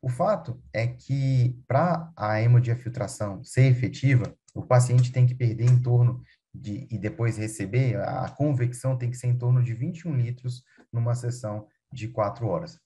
O 0.00 0.08
fato 0.08 0.62
é 0.72 0.86
que 0.86 1.60
para 1.66 2.12
a 2.16 2.40
hemodiafiltração 2.40 3.42
ser 3.42 3.64
efetiva, 3.64 4.34
o 4.54 4.62
paciente 4.62 5.12
tem 5.12 5.26
que 5.26 5.34
perder 5.34 5.68
em 5.68 5.82
torno 5.82 6.22
de, 6.54 6.86
e 6.90 6.98
depois 6.98 7.36
receber, 7.36 7.96
a 7.96 8.28
convecção 8.30 8.96
tem 8.96 9.10
que 9.10 9.16
ser 9.16 9.28
em 9.28 9.38
torno 9.38 9.62
de 9.62 9.74
21 9.74 10.16
litros 10.16 10.62
numa 10.92 11.14
sessão 11.14 11.66
de 11.92 12.08
quatro 12.08 12.46
horas. 12.46 12.78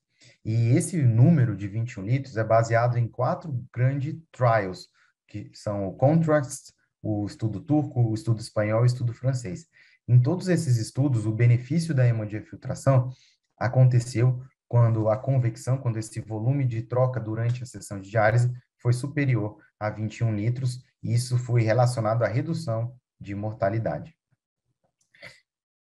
E 0.45 0.71
esse 0.71 1.01
número 1.03 1.57
de 1.57 1.69
21 1.69 2.05
litros 2.05 2.37
é 2.37 2.45
baseado 2.45 2.97
em 2.97 3.09
quatro 3.09 3.65
grandes 3.75 4.17
trials, 4.31 4.89
que 5.27 5.51
são 5.55 5.87
o 5.89 5.95
Contrast, 5.95 6.73
o 7.03 7.27
estudo 7.27 7.61
turco, 7.61 8.01
o 8.01 8.15
estudo 8.15 8.41
espanhol 8.41 8.81
e 8.81 8.83
o 8.85 8.87
estudo 8.87 9.13
francês. 9.13 9.67
Em 10.07 10.21
todos 10.21 10.49
esses 10.49 10.77
estudos, 10.77 11.27
o 11.27 11.33
benefício 11.33 11.95
da 11.95 12.07
hemodiafiltração 12.07 13.11
aconteceu 13.59 14.43
quando 14.73 15.11
a 15.11 15.19
convecção, 15.19 15.77
quando 15.77 15.99
esse 15.99 16.19
volume 16.19 16.65
de 16.65 16.81
troca 16.81 17.21
durante 17.21 17.63
a 17.63 17.67
sessão 17.67 18.01
de 18.01 18.09
diálise 18.09 18.51
foi 18.81 18.95
superior 18.95 19.59
a 19.79 19.91
21 19.91 20.35
litros, 20.35 20.83
e 21.03 21.13
isso 21.13 21.37
foi 21.37 21.61
relacionado 21.61 22.23
à 22.23 22.27
redução 22.27 22.97
de 23.21 23.35
mortalidade. 23.35 24.17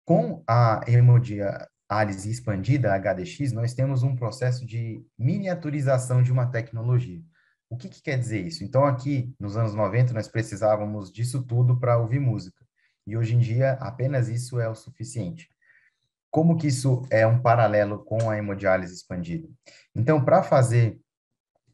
Com 0.04 0.44
a 0.47 0.80
hemodiálise 0.87 2.30
expandida, 2.30 2.94
HDX, 2.94 3.50
nós 3.50 3.75
temos 3.75 4.04
um 4.04 4.14
processo 4.14 4.64
de 4.64 5.04
miniaturização 5.18 6.23
de 6.23 6.30
uma 6.30 6.47
tecnologia. 6.47 7.20
O 7.68 7.76
que, 7.76 7.88
que 7.88 8.00
quer 8.00 8.16
dizer 8.16 8.47
isso? 8.47 8.62
Então, 8.62 8.85
aqui, 8.85 9.35
nos 9.40 9.56
anos 9.56 9.75
90, 9.75 10.12
nós 10.12 10.28
precisávamos 10.28 11.12
disso 11.12 11.42
tudo 11.42 11.80
para 11.80 11.99
ouvir 11.99 12.20
música. 12.20 12.64
E 13.04 13.16
hoje 13.16 13.35
em 13.35 13.40
dia, 13.40 13.73
apenas 13.80 14.28
isso 14.28 14.61
é 14.61 14.68
o 14.68 14.75
suficiente. 14.76 15.50
Como 16.30 16.56
que 16.56 16.66
isso 16.66 17.06
é 17.11 17.26
um 17.26 17.40
paralelo 17.40 18.04
com 18.04 18.30
a 18.30 18.37
hemodiálise 18.37 18.94
expandida? 18.94 19.49
Então, 19.94 20.25
para 20.25 20.42
fazer 20.42 20.99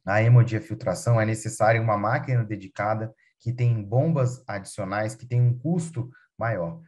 a 0.05 0.23
hemodiafiltração, 0.23 1.21
é 1.21 1.25
necessária 1.25 1.81
uma 1.81 1.97
máquina 1.97 2.45
dedicada 2.45 3.13
que 3.41 3.53
tem 3.53 3.83
bombas 3.83 4.43
adicionais, 4.47 5.15
que 5.15 5.27
tem 5.27 5.41
um 5.41 5.59
custo 5.59 6.11
maior. 6.39 6.81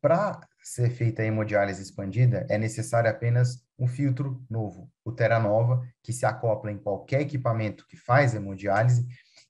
Para 0.00 0.40
ser 0.62 0.90
feita 0.90 1.22
a 1.22 1.24
hemodiálise 1.24 1.82
expandida, 1.82 2.46
é 2.48 2.56
necessário 2.56 3.10
apenas 3.10 3.62
um 3.78 3.86
filtro 3.86 4.44
novo, 4.48 4.90
o 5.04 5.12
Terranova, 5.12 5.82
que 6.02 6.12
se 6.12 6.24
acopla 6.26 6.70
em 6.70 6.78
qualquer 6.78 7.22
equipamento 7.22 7.86
que 7.86 7.96
faz 7.96 8.34
hemodiálise 8.34 9.06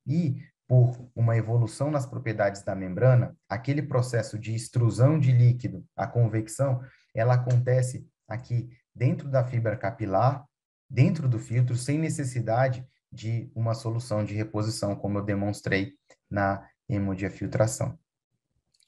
e 0.06 0.42
por 0.68 1.10
uma 1.16 1.36
evolução 1.36 1.90
nas 1.90 2.06
propriedades 2.06 2.62
da 2.62 2.76
membrana, 2.76 3.36
aquele 3.48 3.82
processo 3.82 4.38
de 4.38 4.54
extrusão 4.54 5.18
de 5.18 5.32
líquido, 5.32 5.84
a 5.96 6.06
convecção, 6.06 6.80
ela 7.14 7.34
acontece 7.34 8.06
aqui 8.28 8.70
dentro 8.94 9.28
da 9.28 9.44
fibra 9.44 9.76
capilar, 9.76 10.44
dentro 10.88 11.28
do 11.28 11.38
filtro, 11.38 11.76
sem 11.76 11.98
necessidade 11.98 12.86
de 13.12 13.50
uma 13.54 13.74
solução 13.74 14.24
de 14.24 14.34
reposição, 14.34 14.94
como 14.94 15.18
eu 15.18 15.22
demonstrei 15.22 15.94
na 16.30 16.66
hemodiafiltração. 16.88 17.98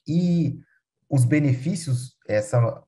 E 0.06 0.60
os 1.08 1.24
benefícios, 1.24 2.16
essa 2.26 2.82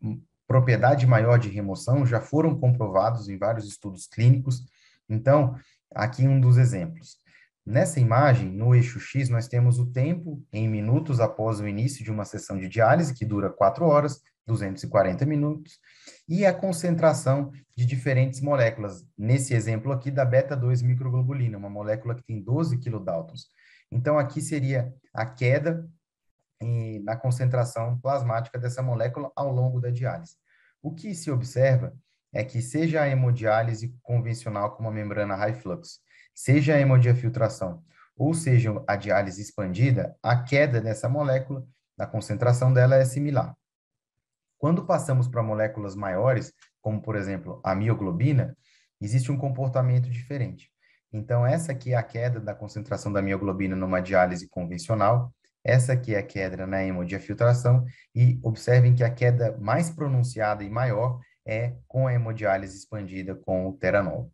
propriedade 0.46 1.06
maior 1.06 1.38
de 1.38 1.48
remoção, 1.48 2.06
já 2.06 2.20
foram 2.20 2.58
comprovados 2.58 3.28
em 3.28 3.36
vários 3.36 3.66
estudos 3.66 4.06
clínicos. 4.06 4.64
Então, 5.08 5.56
aqui 5.94 6.26
um 6.26 6.40
dos 6.40 6.56
exemplos. 6.56 7.18
Nessa 7.66 7.98
imagem, 7.98 8.50
no 8.50 8.74
eixo 8.74 9.00
X, 9.00 9.28
nós 9.28 9.48
temos 9.48 9.78
o 9.78 9.86
tempo 9.86 10.44
em 10.52 10.68
minutos 10.68 11.18
após 11.18 11.60
o 11.60 11.68
início 11.68 12.04
de 12.04 12.10
uma 12.10 12.24
sessão 12.24 12.58
de 12.58 12.68
diálise, 12.68 13.14
que 13.14 13.24
dura 13.24 13.48
4 13.48 13.84
horas, 13.86 14.20
240 14.46 15.24
minutos, 15.24 15.78
e 16.28 16.44
a 16.44 16.52
concentração 16.52 17.50
de 17.76 17.84
diferentes 17.86 18.40
moléculas. 18.40 19.04
Nesse 19.16 19.54
exemplo 19.54 19.92
aqui, 19.92 20.10
da 20.10 20.24
beta-2 20.24 20.82
microglobulina, 20.82 21.58
uma 21.58 21.70
molécula 21.70 22.14
que 22.14 22.22
tem 22.22 22.42
12 22.42 22.78
kilodaltons. 22.78 23.46
Então, 23.90 24.18
aqui 24.18 24.40
seria 24.40 24.92
a 25.12 25.24
queda 25.24 25.88
em, 26.60 27.02
na 27.02 27.16
concentração 27.16 27.98
plasmática 27.98 28.58
dessa 28.58 28.82
molécula 28.82 29.30
ao 29.34 29.52
longo 29.52 29.80
da 29.80 29.90
diálise. 29.90 30.36
O 30.82 30.94
que 30.94 31.14
se 31.14 31.30
observa 31.30 31.94
é 32.32 32.42
que 32.44 32.60
seja 32.60 33.02
a 33.02 33.08
hemodiálise 33.08 33.96
convencional 34.02 34.74
com 34.74 34.82
uma 34.82 34.90
membrana 34.90 35.36
high 35.36 35.54
flux, 35.54 36.00
seja 36.34 36.74
a 36.74 36.80
hemodiafiltração, 36.80 37.82
ou 38.16 38.34
seja 38.34 38.70
a 38.86 38.96
diálise 38.96 39.40
expandida, 39.40 40.16
a 40.22 40.42
queda 40.42 40.80
dessa 40.80 41.08
molécula, 41.08 41.64
da 41.96 42.06
concentração 42.06 42.72
dela 42.72 42.96
é 42.96 43.04
similar. 43.04 43.56
Quando 44.64 44.86
passamos 44.86 45.28
para 45.28 45.42
moléculas 45.42 45.94
maiores, 45.94 46.50
como 46.80 47.02
por 47.02 47.16
exemplo 47.16 47.60
a 47.62 47.74
mioglobina, 47.74 48.56
existe 48.98 49.30
um 49.30 49.36
comportamento 49.36 50.08
diferente. 50.08 50.70
Então, 51.12 51.46
essa 51.46 51.72
aqui 51.72 51.92
é 51.92 51.96
a 51.96 52.02
queda 52.02 52.40
da 52.40 52.54
concentração 52.54 53.12
da 53.12 53.20
mioglobina 53.20 53.76
numa 53.76 54.00
diálise 54.00 54.48
convencional, 54.48 55.30
essa 55.62 55.92
aqui 55.92 56.14
é 56.14 56.18
a 56.18 56.22
queda 56.22 56.66
na 56.66 56.82
hemodiafiltração, 56.82 57.84
e 58.14 58.40
observem 58.42 58.94
que 58.94 59.04
a 59.04 59.10
queda 59.10 59.54
mais 59.60 59.90
pronunciada 59.90 60.64
e 60.64 60.70
maior 60.70 61.20
é 61.46 61.76
com 61.86 62.06
a 62.06 62.14
hemodiálise 62.14 62.74
expandida 62.74 63.34
com 63.34 63.68
o 63.68 63.74
Teranol. 63.74 64.32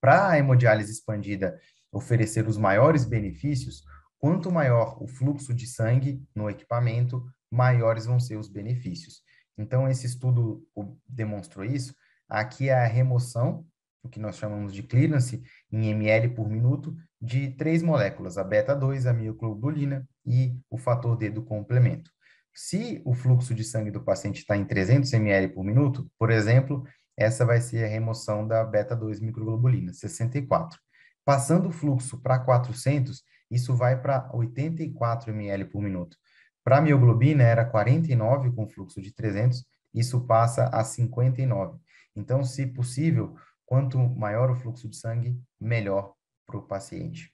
Para 0.00 0.30
a 0.30 0.36
hemodiálise 0.36 0.90
expandida 0.90 1.56
oferecer 1.92 2.48
os 2.48 2.58
maiores 2.58 3.04
benefícios, 3.04 3.84
quanto 4.18 4.50
maior 4.50 5.00
o 5.00 5.06
fluxo 5.06 5.54
de 5.54 5.68
sangue 5.68 6.20
no 6.34 6.50
equipamento, 6.50 7.24
maiores 7.52 8.06
vão 8.06 8.18
ser 8.18 8.36
os 8.36 8.48
benefícios. 8.48 9.22
Então, 9.56 9.88
esse 9.88 10.06
estudo 10.06 10.66
demonstrou 11.06 11.64
isso. 11.64 11.94
Aqui 12.28 12.70
é 12.70 12.74
a 12.74 12.86
remoção, 12.86 13.66
o 14.02 14.08
que 14.08 14.18
nós 14.18 14.36
chamamos 14.36 14.72
de 14.72 14.82
clearance, 14.82 15.42
em 15.70 15.90
ml 15.90 16.30
por 16.30 16.48
minuto, 16.48 16.96
de 17.20 17.50
três 17.50 17.82
moléculas, 17.82 18.38
a 18.38 18.42
beta-2, 18.42 19.06
a 19.06 19.12
mioglobulina 19.12 20.08
e 20.24 20.58
o 20.70 20.78
fator 20.78 21.16
D 21.16 21.30
do 21.30 21.44
complemento. 21.44 22.10
Se 22.54 23.00
o 23.04 23.14
fluxo 23.14 23.54
de 23.54 23.62
sangue 23.62 23.90
do 23.90 24.02
paciente 24.02 24.40
está 24.40 24.56
em 24.56 24.64
300 24.64 25.12
ml 25.12 25.48
por 25.54 25.64
minuto, 25.64 26.10
por 26.18 26.30
exemplo, 26.30 26.84
essa 27.16 27.44
vai 27.44 27.60
ser 27.60 27.84
a 27.84 27.88
remoção 27.88 28.46
da 28.46 28.64
beta-2 28.64 29.20
microglobulina, 29.20 29.92
64. 29.92 30.78
Passando 31.24 31.68
o 31.68 31.72
fluxo 31.72 32.20
para 32.20 32.38
400, 32.40 33.22
isso 33.50 33.74
vai 33.76 34.00
para 34.00 34.30
84 34.34 35.30
ml 35.30 35.66
por 35.66 35.82
minuto. 35.82 36.16
Para 36.64 36.78
a 36.78 36.80
mioglobina 36.80 37.42
era 37.42 37.64
49 37.64 38.52
com 38.52 38.68
fluxo 38.68 39.00
de 39.00 39.12
300, 39.12 39.64
isso 39.92 40.20
passa 40.26 40.64
a 40.66 40.84
59. 40.84 41.78
Então, 42.14 42.44
se 42.44 42.66
possível, 42.66 43.36
quanto 43.66 43.98
maior 43.98 44.50
o 44.50 44.54
fluxo 44.54 44.88
de 44.88 44.96
sangue, 44.96 45.38
melhor 45.60 46.14
para 46.46 46.56
o 46.56 46.62
paciente. 46.62 47.32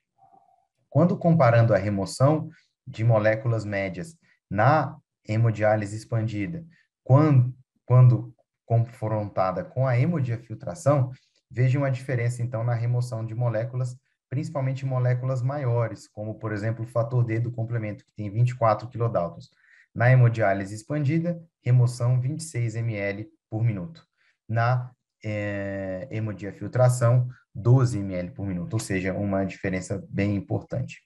Quando 0.88 1.16
comparando 1.18 1.74
a 1.74 1.78
remoção 1.78 2.48
de 2.86 3.04
moléculas 3.04 3.64
médias 3.64 4.16
na 4.50 4.96
hemodiálise 5.26 5.96
expandida, 5.96 6.64
quando, 7.04 7.54
quando 7.84 8.34
confrontada 8.64 9.64
com 9.64 9.86
a 9.86 9.98
hemodiafiltração, 9.98 11.10
vejam 11.50 11.84
a 11.84 11.90
diferença, 11.90 12.42
então, 12.42 12.64
na 12.64 12.74
remoção 12.74 13.24
de 13.24 13.34
moléculas, 13.34 13.96
principalmente 14.28 14.86
moléculas 14.86 15.42
maiores, 15.42 16.06
como, 16.08 16.34
por 16.34 16.52
exemplo, 16.52 16.84
o 16.84 16.88
fator 16.88 17.24
D 17.24 17.40
do 17.40 17.50
complemento, 17.50 18.04
que 18.04 18.12
tem 18.12 18.30
24 18.30 18.88
kilodaltons. 18.88 19.50
Na 19.94 20.10
hemodiálise 20.10 20.74
expandida, 20.74 21.42
remoção 21.62 22.20
26 22.20 22.76
ml 22.76 23.28
por 23.50 23.64
minuto. 23.64 24.06
Na 24.48 24.90
é, 25.24 26.06
hemodiafiltração, 26.10 27.28
12 27.54 27.98
ml 27.98 28.30
por 28.30 28.46
minuto, 28.46 28.74
ou 28.74 28.80
seja, 28.80 29.12
uma 29.14 29.44
diferença 29.44 30.04
bem 30.08 30.36
importante. 30.36 31.02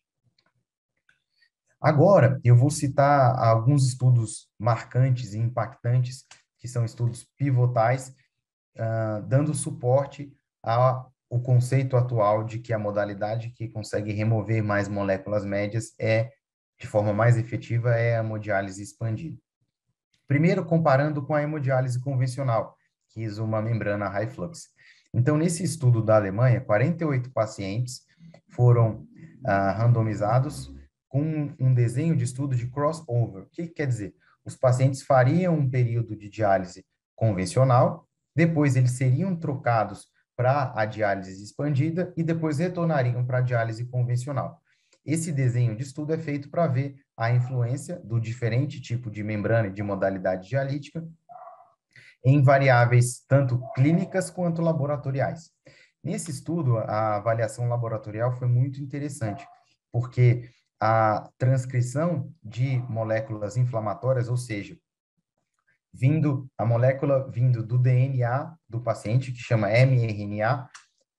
Agora, 1.81 2.41
eu 2.45 2.55
vou 2.55 2.71
citar 2.71 3.37
alguns 3.37 3.87
estudos 3.87 4.49
marcantes 4.59 5.35
e 5.35 5.39
impactantes 5.39 6.25
que 6.59 6.69
são 6.69 6.85
estudos 6.85 7.27
pivotais, 7.37 8.15
uh, 8.77 9.21
dando 9.27 9.53
suporte 9.53 10.33
ao 11.33 11.41
conceito 11.41 11.97
atual 11.97 12.45
de 12.45 12.59
que 12.59 12.73
a 12.73 12.79
modalidade 12.79 13.51
que 13.51 13.69
consegue 13.69 14.13
remover 14.13 14.63
mais 14.63 14.89
moléculas 14.89 15.45
médias 15.45 15.95
é, 15.99 16.31
de 16.79 16.87
forma 16.87 17.13
mais 17.13 17.37
efetiva, 17.37 17.95
é 17.95 18.17
a 18.17 18.21
hemodiálise 18.21 18.83
expandida. 18.83 19.39
Primeiro, 20.29 20.65
comparando 20.65 21.25
com 21.25 21.35
a 21.35 21.43
hemodiálise 21.43 22.01
convencional, 22.01 22.77
que 23.09 23.27
usa 23.27 23.43
uma 23.43 23.63
membrana 23.63 24.09
high 24.09 24.29
flux. 24.29 24.69
Então, 25.15 25.37
nesse 25.39 25.63
estudo 25.63 26.03
da 26.03 26.17
Alemanha, 26.17 26.61
48 26.61 27.31
pacientes 27.33 28.03
foram 28.49 29.07
uh, 29.47 29.77
randomizados 29.77 30.71
com 31.09 31.55
um 31.59 31.73
desenho 31.73 32.17
de 32.17 32.25
estudo 32.25 32.55
de 32.55 32.67
crossover. 32.69 33.45
O 33.45 33.51
que, 33.51 33.67
que 33.67 33.75
quer 33.75 33.87
dizer? 33.87 34.15
os 34.45 34.57
pacientes 34.57 35.03
fariam 35.03 35.55
um 35.55 35.69
período 35.69 36.17
de 36.17 36.29
diálise 36.29 36.85
convencional, 37.15 38.09
depois 38.35 38.77
eles 38.77 38.93
seriam 38.93 39.37
trocados 39.37 40.09
para 40.43 40.73
a 40.75 40.85
diálise 40.85 41.41
expandida 41.41 42.13
e 42.17 42.23
depois 42.25 42.59
retornariam 42.59 43.25
para 43.25 43.39
a 43.39 43.41
diálise 43.41 43.85
convencional. 43.85 44.61
Esse 45.07 45.31
desenho 45.31 45.77
de 45.77 45.85
estudo 45.85 46.13
é 46.13 46.19
feito 46.19 46.51
para 46.51 46.67
ver 46.67 46.97
a 47.17 47.31
influência 47.31 48.01
do 48.03 48.19
diferente 48.19 48.81
tipo 48.81 49.09
de 49.09 49.23
membrana 49.23 49.69
e 49.69 49.73
de 49.73 49.85
modalidade 49.85 50.49
dialítica 50.49 51.07
em 52.25 52.43
variáveis 52.43 53.25
tanto 53.29 53.63
clínicas 53.73 54.31
quanto 54.31 54.61
laboratoriais. 54.61 55.53
Nesse 56.03 56.33
estudo, 56.33 56.79
a 56.79 57.15
avaliação 57.19 57.69
laboratorial 57.69 58.33
foi 58.33 58.49
muito 58.49 58.81
interessante, 58.81 59.47
porque 59.93 60.51
a 60.81 61.31
transcrição 61.39 62.33
de 62.43 62.79
moléculas 62.89 63.57
inflamatórias, 63.57 64.29
ou 64.29 64.37
seja, 64.37 64.77
vindo 65.93 66.49
a 66.57 66.65
molécula 66.65 67.31
vindo 67.31 67.63
do 67.63 67.79
DNA 67.79 68.55
do 68.69 68.81
paciente, 68.81 69.33
que 69.33 69.39
chama 69.39 69.69
mRNA, 69.69 70.69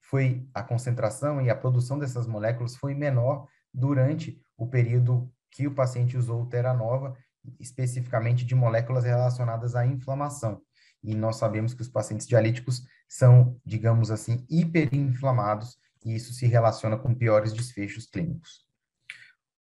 foi 0.01 0.47
a 0.53 0.63
concentração 0.63 1.41
e 1.41 1.49
a 1.49 1.55
produção 1.55 1.97
dessas 1.97 2.27
moléculas 2.27 2.75
foi 2.75 2.93
menor 2.93 3.47
durante 3.73 4.39
o 4.57 4.67
período 4.67 5.31
que 5.51 5.67
o 5.67 5.73
paciente 5.73 6.17
usou 6.17 6.45
Teranova, 6.45 7.15
especificamente 7.59 8.45
de 8.45 8.55
moléculas 8.55 9.03
relacionadas 9.03 9.75
à 9.75 9.85
inflamação. 9.85 10.61
E 11.03 11.13
nós 11.13 11.35
sabemos 11.35 11.73
que 11.73 11.81
os 11.81 11.89
pacientes 11.89 12.27
dialíticos 12.27 12.83
são, 13.07 13.59
digamos 13.65 14.09
assim, 14.09 14.45
hiperinflamados, 14.49 15.77
e 16.03 16.15
isso 16.15 16.33
se 16.33 16.45
relaciona 16.45 16.97
com 16.97 17.13
piores 17.13 17.53
desfechos 17.53 18.07
clínicos. 18.07 18.65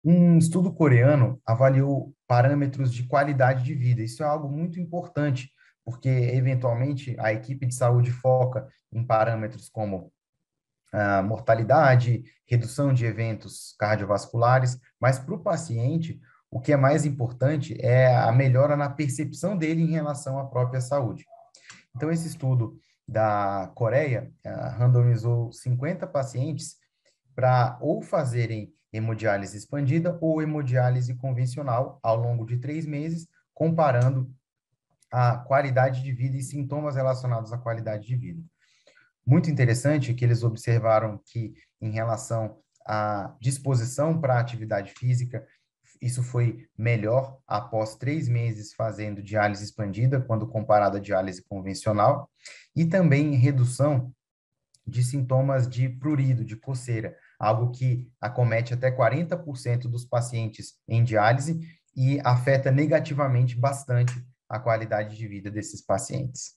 Um 0.04 0.36
estudo 0.38 0.72
coreano 0.72 1.40
avaliou 1.46 2.14
parâmetros 2.26 2.92
de 2.92 3.04
qualidade 3.04 3.62
de 3.62 3.74
vida. 3.74 4.02
Isso 4.02 4.22
é 4.22 4.26
algo 4.26 4.48
muito 4.48 4.80
importante, 4.80 5.50
porque 5.84 6.08
eventualmente 6.08 7.14
a 7.18 7.32
equipe 7.32 7.66
de 7.66 7.74
saúde 7.74 8.10
foca 8.10 8.66
em 8.92 9.04
parâmetros 9.04 9.68
como 9.68 10.12
ah, 10.92 11.22
mortalidade, 11.22 12.24
redução 12.46 12.92
de 12.92 13.06
eventos 13.06 13.74
cardiovasculares, 13.78 14.78
mas 15.00 15.18
para 15.18 15.34
o 15.34 15.42
paciente, 15.42 16.20
o 16.50 16.60
que 16.60 16.72
é 16.72 16.76
mais 16.76 17.06
importante 17.06 17.74
é 17.80 18.14
a 18.14 18.30
melhora 18.30 18.76
na 18.76 18.90
percepção 18.90 19.56
dele 19.56 19.82
em 19.82 19.90
relação 19.90 20.38
à 20.38 20.44
própria 20.44 20.80
saúde. 20.80 21.24
Então, 21.96 22.10
esse 22.10 22.26
estudo 22.26 22.76
da 23.08 23.70
Coreia 23.74 24.30
randomizou 24.76 25.50
50 25.52 26.06
pacientes 26.06 26.76
para 27.34 27.78
ou 27.80 28.02
fazerem 28.02 28.72
hemodiálise 28.92 29.56
expandida 29.56 30.18
ou 30.20 30.42
hemodiálise 30.42 31.14
convencional 31.14 31.98
ao 32.02 32.16
longo 32.16 32.44
de 32.44 32.58
três 32.58 32.84
meses, 32.84 33.26
comparando 33.54 34.32
a 35.10 35.36
qualidade 35.36 36.02
de 36.02 36.12
vida 36.12 36.36
e 36.36 36.42
sintomas 36.42 36.96
relacionados 36.96 37.52
à 37.52 37.58
qualidade 37.58 38.06
de 38.06 38.16
vida. 38.16 38.42
Muito 39.24 39.50
interessante 39.50 40.14
que 40.14 40.24
eles 40.24 40.42
observaram 40.42 41.20
que, 41.24 41.54
em 41.80 41.90
relação 41.90 42.58
à 42.86 43.34
disposição 43.40 44.20
para 44.20 44.34
a 44.34 44.40
atividade 44.40 44.92
física, 44.92 45.46
isso 46.00 46.22
foi 46.22 46.66
melhor 46.76 47.38
após 47.46 47.94
três 47.94 48.28
meses 48.28 48.72
fazendo 48.72 49.22
diálise 49.22 49.62
expandida, 49.62 50.20
quando 50.20 50.48
comparado 50.48 50.96
à 50.96 51.00
diálise 51.00 51.42
convencional, 51.44 52.28
e 52.74 52.84
também 52.84 53.36
redução 53.36 54.12
de 54.84 55.04
sintomas 55.04 55.68
de 55.68 55.88
prurido, 55.88 56.44
de 56.44 56.56
coceira, 56.56 57.16
algo 57.42 57.72
que 57.72 58.08
acomete 58.20 58.72
até 58.72 58.88
40% 58.88 59.88
dos 59.88 60.04
pacientes 60.04 60.74
em 60.86 61.02
diálise 61.02 61.58
e 61.96 62.20
afeta 62.24 62.70
negativamente 62.70 63.58
bastante 63.58 64.14
a 64.48 64.60
qualidade 64.60 65.16
de 65.16 65.26
vida 65.26 65.50
desses 65.50 65.84
pacientes. 65.84 66.54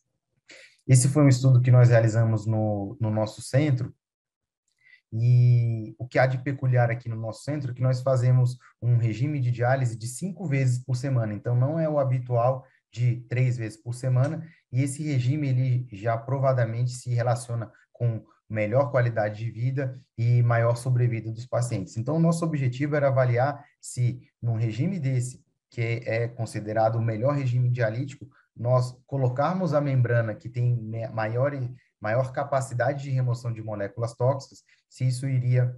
Esse 0.88 1.10
foi 1.10 1.24
um 1.24 1.28
estudo 1.28 1.60
que 1.60 1.72
nós 1.72 1.90
realizamos 1.90 2.46
no, 2.46 2.96
no 3.02 3.10
nosso 3.10 3.42
centro, 3.42 3.92
e 5.12 5.96
o 5.98 6.08
que 6.08 6.20
há 6.20 6.28
de 6.28 6.38
peculiar 6.40 6.92
aqui 6.92 7.10
no 7.10 7.16
nosso 7.16 7.44
centro 7.44 7.72
é 7.72 7.74
que 7.74 7.82
nós 7.82 8.02
fazemos 8.02 8.58
um 8.82 8.98
regime 8.98 9.40
de 9.40 9.50
diálise 9.50 9.98
de 9.98 10.08
cinco 10.08 10.46
vezes 10.46 10.78
por 10.84 10.96
semana. 10.96 11.34
Então, 11.34 11.56
não 11.56 11.80
é 11.80 11.88
o 11.88 11.98
habitual 11.98 12.66
de 12.92 13.22
três 13.30 13.56
vezes 13.56 13.82
por 13.82 13.96
semana. 13.96 14.46
E 14.72 14.84
esse 14.84 15.02
regime, 15.04 15.48
ele 15.48 15.88
já 15.92 16.18
provadamente 16.18 16.92
se 16.92 17.10
relaciona 17.12 17.72
com 17.94 18.26
melhor 18.50 18.92
qualidade 18.92 19.44
de 19.44 19.52
vida 19.52 20.00
e 20.18 20.42
maior 20.44 20.76
sobrevida 20.76 21.32
dos 21.32 21.46
pacientes. 21.46 21.98
Então, 21.98 22.20
nosso 22.20 22.46
objetivo 22.46 22.96
era 22.96 23.08
avaliar 23.08 23.66
se, 23.82 24.22
num 24.42 24.56
regime 24.56 25.00
desse, 25.00 25.44
que 25.70 26.04
é 26.06 26.28
considerado 26.28 26.98
o 26.98 27.02
melhor 27.02 27.36
regime 27.36 27.70
dialítico, 27.70 28.28
nós 28.56 28.98
colocarmos 29.06 29.74
a 29.74 29.82
membrana 29.82 30.34
que 30.34 30.48
tem 30.48 30.80
maior, 31.12 31.52
maior 32.00 32.32
capacidade 32.32 33.04
de 33.04 33.10
remoção 33.10 33.52
de 33.52 33.62
moléculas 33.62 34.14
tóxicas, 34.14 34.64
se 34.90 35.06
isso 35.06 35.28
iria 35.28 35.76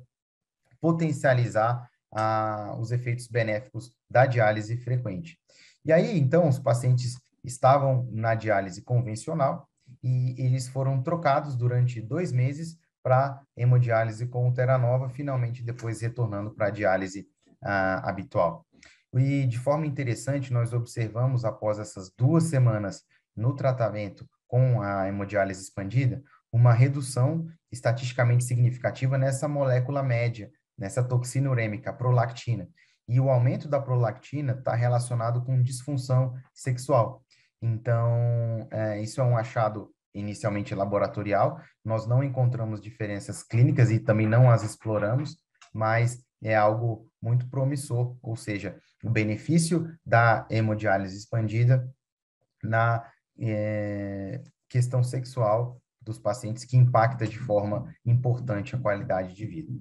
potencializar 0.80 1.90
ah, 2.12 2.76
os 2.80 2.92
efeitos 2.92 3.28
benéficos 3.28 3.92
da 4.10 4.26
diálise 4.26 4.78
frequente. 4.78 5.40
E 5.84 5.92
aí, 5.92 6.20
então, 6.20 6.48
os 6.48 6.60
pacientes 6.60 7.18
estavam 7.44 8.08
na 8.12 8.36
diálise 8.36 8.82
convencional 8.82 9.67
e 10.04 10.36
eles 10.38 10.68
foram 10.68 11.02
trocados 11.02 11.56
durante 11.56 12.02
dois 12.02 12.32
meses 12.32 12.78
para 13.04 13.42
hemodiálise 13.56 14.28
com 14.28 14.52
Teranova, 14.52 15.10
finalmente 15.10 15.64
depois 15.64 16.02
retornando 16.02 16.52
para 16.52 16.68
a 16.68 16.72
diálise 16.72 17.28
ah, 17.64 18.10
habitual. 18.10 18.66
E 19.14 19.46
de 19.48 19.58
forma 19.58 19.86
interessante, 19.86 20.52
nós 20.52 20.74
observamos 20.74 21.46
após 21.46 21.80
essas 21.80 22.12
duas 22.18 22.44
semanas 22.44 23.04
no 23.36 23.56
tratamento 23.56 24.28
com 24.48 24.82
a 24.82 25.08
hemodiálise 25.08 25.62
expandida, 25.62 26.22
uma 26.52 26.74
redução 26.74 27.48
estatisticamente 27.72 28.44
significativa 28.44 29.18
nessa 29.18 29.48
molécula 29.48 30.02
média, 30.02 30.50
nessa 30.78 31.04
toxina 31.04 31.50
urêmica, 31.50 31.94
prolactina. 31.94 32.68
E 33.08 33.20
o 33.20 33.30
aumento 33.30 33.68
da 33.68 33.80
prolactina 33.80 34.54
está 34.54 34.74
relacionado 34.76 35.44
com 35.44 35.62
disfunção 35.62 36.34
sexual. 36.54 37.24
Então, 37.62 38.68
é, 38.72 39.02
isso 39.02 39.20
é 39.20 39.24
um 39.24 39.38
achado 39.38 39.92
inicialmente 40.14 40.74
laboratorial, 40.74 41.62
nós 41.86 42.08
não 42.08 42.24
encontramos 42.24 42.82
diferenças 42.82 43.44
clínicas 43.44 43.92
e 43.92 44.00
também 44.00 44.28
não 44.28 44.50
as 44.50 44.64
exploramos, 44.64 45.38
mas 45.74 46.24
é 46.42 46.56
algo 46.56 47.08
muito 47.22 47.48
promissor, 47.50 48.18
ou 48.22 48.36
seja, 48.36 48.80
o 49.04 49.10
benefício 49.10 49.96
da 50.06 50.48
hemodiálise 50.50 51.18
expandida 51.18 51.88
na 52.64 53.08
é, 53.40 54.42
questão 54.70 55.04
sexual 55.04 55.80
dos 56.02 56.18
pacientes 56.18 56.64
que 56.64 56.78
impacta 56.78 57.28
de 57.28 57.38
forma 57.38 57.94
importante 58.06 58.76
a 58.76 58.80
qualidade 58.80 59.34
de 59.34 59.46
vida. 59.46 59.74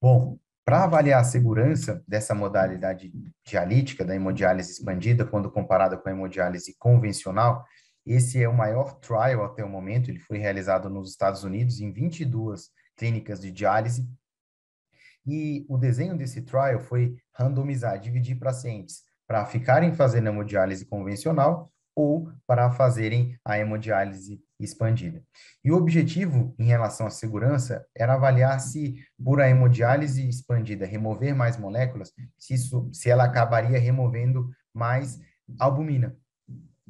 Bom, 0.00 0.38
para 0.66 0.82
avaliar 0.82 1.20
a 1.20 1.24
segurança 1.24 2.02
dessa 2.08 2.34
modalidade 2.34 3.12
dialítica, 3.46 4.04
da 4.04 4.16
hemodiálise 4.16 4.72
expandida, 4.72 5.24
quando 5.24 5.48
comparada 5.48 5.96
com 5.96 6.08
a 6.08 6.12
hemodiálise 6.12 6.74
convencional, 6.76 7.64
esse 8.04 8.42
é 8.42 8.48
o 8.48 8.52
maior 8.52 8.98
trial 8.98 9.44
até 9.44 9.64
o 9.64 9.68
momento, 9.68 10.10
ele 10.10 10.18
foi 10.18 10.38
realizado 10.38 10.90
nos 10.90 11.10
Estados 11.10 11.44
Unidos 11.44 11.80
em 11.80 11.92
22 11.92 12.70
clínicas 12.96 13.40
de 13.40 13.52
diálise, 13.52 14.10
e 15.24 15.64
o 15.68 15.78
desenho 15.78 16.16
desse 16.16 16.42
trial 16.42 16.80
foi 16.80 17.16
randomizar, 17.32 18.00
dividir 18.00 18.36
pacientes 18.36 19.02
para 19.24 19.46
ficarem 19.46 19.94
fazendo 19.94 20.28
hemodiálise 20.28 20.84
convencional 20.84 21.72
ou 21.94 22.28
para 22.44 22.72
fazerem 22.72 23.38
a 23.44 23.56
hemodiálise 23.56 24.40
expandida. 24.58 25.22
E 25.64 25.70
o 25.70 25.76
objetivo 25.76 26.54
em 26.58 26.64
relação 26.64 27.06
à 27.06 27.10
segurança 27.10 27.84
era 27.94 28.14
avaliar 28.14 28.58
se 28.60 28.96
por 29.22 29.40
a 29.40 29.48
hemodiálise 29.48 30.26
expandida 30.28 30.86
remover 30.86 31.34
mais 31.34 31.56
moléculas, 31.56 32.12
se 32.38 32.54
isso 32.54 32.88
se 32.92 33.10
ela 33.10 33.24
acabaria 33.24 33.78
removendo 33.78 34.50
mais 34.72 35.20
albumina. 35.58 36.16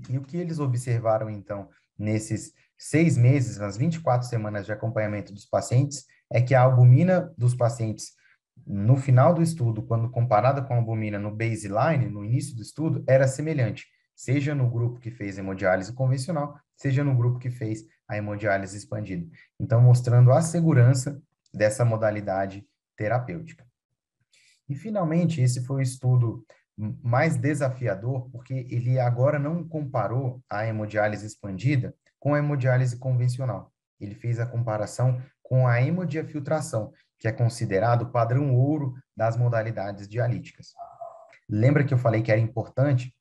E 0.09 0.19
o 0.19 0.23
que 0.23 0.37
eles 0.37 0.59
observaram 0.59 1.31
então 1.31 1.69
nesses 1.99 2.53
seis 2.79 3.17
meses, 3.17 3.59
nas 3.59 3.77
24 3.77 4.29
semanas 4.29 4.67
de 4.67 4.73
acompanhamento 4.73 5.33
dos 5.33 5.47
pacientes, 5.47 6.05
é 6.31 6.41
que 6.41 6.55
a 6.55 6.63
albumina 6.63 7.33
dos 7.37 7.55
pacientes 7.55 8.15
no 8.67 8.97
final 8.97 9.35
do 9.35 9.43
estudo, 9.43 9.83
quando 9.83 10.11
comparada 10.11 10.63
com 10.63 10.75
a 10.75 10.77
albumina 10.77 11.19
no 11.19 11.31
baseline, 11.31 12.09
no 12.09 12.25
início 12.25 12.57
do 12.57 12.63
estudo, 12.63 13.05
era 13.07 13.29
semelhante, 13.29 13.87
seja 14.15 14.55
no 14.55 14.71
grupo 14.71 14.99
que 14.99 15.11
fez 15.11 15.39
hemodiálise 15.39 15.93
convencional, 15.93 16.59
seja 16.77 17.03
no 17.03 17.17
grupo 17.17 17.39
que 17.39 17.51
fez 17.51 17.85
a 18.09 18.17
hemodiálise 18.17 18.77
expandida. 18.77 19.27
Então, 19.59 19.81
mostrando 19.81 20.33
a 20.33 20.41
segurança 20.43 21.21
dessa 21.53 21.85
modalidade 21.85 22.67
terapêutica. 22.97 23.67
E, 24.69 24.75
finalmente, 24.75 25.41
esse 25.41 25.65
foi 25.65 25.77
o 25.77 25.83
estudo 25.83 26.45
mais 26.77 27.37
desafiador, 27.37 28.29
porque 28.31 28.67
ele 28.71 28.99
agora 28.99 29.39
não 29.39 29.67
comparou 29.67 30.43
a 30.51 30.67
hemodiálise 30.67 31.27
expandida 31.27 31.95
com 32.19 32.35
a 32.35 32.39
hemodiálise 32.39 32.99
convencional. 32.99 33.73
Ele 33.99 34.15
fez 34.15 34.39
a 34.39 34.47
comparação 34.47 35.21
com 35.43 35.67
a 35.67 35.81
hemodiafiltração, 35.81 36.93
que 37.19 37.29
é 37.29 37.33
considerado 37.33 38.03
o 38.03 38.11
padrão 38.11 38.55
ouro 38.55 38.95
das 39.17 39.37
modalidades 39.37 40.07
dialíticas. 40.07 40.75
Lembra 41.49 41.85
que 41.85 41.95
eu 41.95 41.99
falei 41.99 42.23
que 42.23 42.33
era 42.33 42.41
importante 42.41 43.15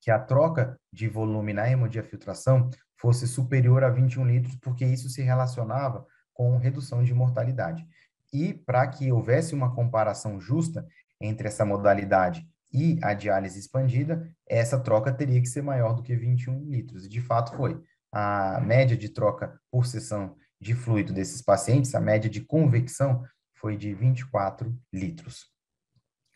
que 0.00 0.10
a 0.10 0.18
troca 0.18 0.78
de 0.92 1.08
volume 1.08 1.52
na 1.52 1.70
hemodiafiltração 1.70 2.70
fosse 2.96 3.26
superior 3.26 3.84
a 3.84 3.90
21 3.90 4.26
litros, 4.26 4.56
porque 4.56 4.84
isso 4.84 5.08
se 5.08 5.22
relacionava 5.22 6.06
com 6.32 6.56
redução 6.56 7.02
de 7.02 7.14
mortalidade. 7.14 7.86
E 8.32 8.54
para 8.54 8.86
que 8.86 9.10
houvesse 9.10 9.54
uma 9.54 9.74
comparação 9.74 10.40
justa 10.40 10.86
entre 11.20 11.48
essa 11.48 11.64
modalidade 11.64 12.46
e 12.72 12.98
a 13.02 13.14
diálise 13.14 13.58
expandida, 13.58 14.30
essa 14.48 14.78
troca 14.78 15.12
teria 15.12 15.40
que 15.40 15.48
ser 15.48 15.62
maior 15.62 15.92
do 15.92 16.02
que 16.02 16.14
21 16.14 16.70
litros. 16.70 17.04
E 17.04 17.08
de 17.08 17.20
fato 17.20 17.56
foi. 17.56 17.80
A 18.12 18.60
média 18.60 18.96
de 18.96 19.08
troca 19.08 19.60
por 19.70 19.86
sessão 19.86 20.36
de 20.60 20.74
fluido 20.74 21.12
desses 21.12 21.40
pacientes, 21.40 21.94
a 21.94 22.00
média 22.00 22.28
de 22.28 22.40
convecção 22.40 23.24
foi 23.54 23.76
de 23.76 23.94
24 23.94 24.76
litros. 24.92 25.46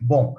Bom, 0.01 0.35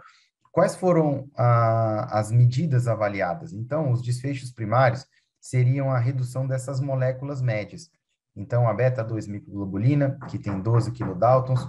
quais 0.55 0.73
foram 0.73 1.29
ah, 1.35 2.07
as 2.17 2.31
medidas 2.31 2.87
avaliadas? 2.87 3.51
Então, 3.51 3.91
os 3.91 4.01
desfechos 4.01 4.53
primários 4.53 5.05
seriam 5.37 5.91
a 5.91 5.99
redução 5.99 6.47
dessas 6.47 6.79
moléculas 6.79 7.41
médias. 7.41 7.89
Então, 8.33 8.65
a 8.65 8.73
beta-2 8.73 9.27
microglobulina, 9.27 10.17
que 10.29 10.39
tem 10.39 10.61
12 10.61 10.93
kilodaltons, 10.93 11.59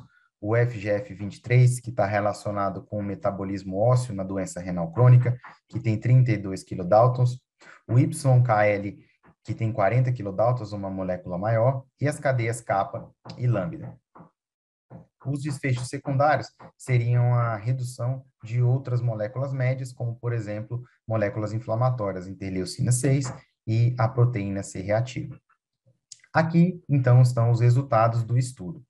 o 0.40 0.52
FGF23, 0.52 1.80
que 1.82 1.90
está 1.90 2.06
relacionado 2.06 2.80
com 2.84 3.00
o 3.00 3.02
metabolismo 3.02 3.76
ósseo 3.76 4.14
na 4.14 4.22
doença 4.22 4.60
renal 4.60 4.92
crônica, 4.92 5.36
que 5.68 5.80
tem 5.80 5.98
32 5.98 6.62
kilodaltons, 6.62 7.40
o 7.88 7.98
YKL, 7.98 8.98
que 9.42 9.52
tem 9.52 9.72
40 9.72 10.12
kilodaltons, 10.12 10.70
uma 10.70 10.90
molécula 10.90 11.36
maior, 11.36 11.82
e 12.00 12.06
as 12.06 12.20
cadeias 12.20 12.60
kappa 12.60 13.10
e 13.36 13.48
lambda. 13.48 13.98
Os 15.26 15.42
desfechos 15.42 15.88
secundários 15.88 16.48
seriam 16.76 17.34
a 17.34 17.56
redução 17.56 18.24
de 18.44 18.62
outras 18.62 19.00
moléculas 19.00 19.52
médias, 19.52 19.92
como, 19.92 20.14
por 20.16 20.32
exemplo, 20.32 20.82
moléculas 21.06 21.52
inflamatórias, 21.52 22.28
interleucina 22.28 22.92
6 22.92 23.32
e 23.66 23.94
a 23.98 24.08
proteína 24.08 24.62
C 24.62 24.80
reativa. 24.80 25.38
Aqui, 26.32 26.82
então, 26.88 27.22
estão 27.22 27.50
os 27.50 27.60
resultados 27.60 28.22
do 28.22 28.38
estudo. 28.38 28.84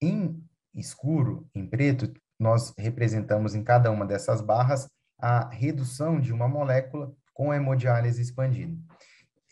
Em 0.00 0.42
escuro, 0.74 1.48
em 1.54 1.66
preto, 1.66 2.12
nós 2.38 2.74
representamos 2.76 3.54
em 3.54 3.62
cada 3.62 3.90
uma 3.90 4.04
dessas 4.04 4.40
barras 4.40 4.88
a 5.18 5.48
redução 5.48 6.20
de 6.20 6.32
uma 6.32 6.48
molécula 6.48 7.14
com 7.32 7.54
hemodiálise 7.54 8.20
expandida 8.20 8.76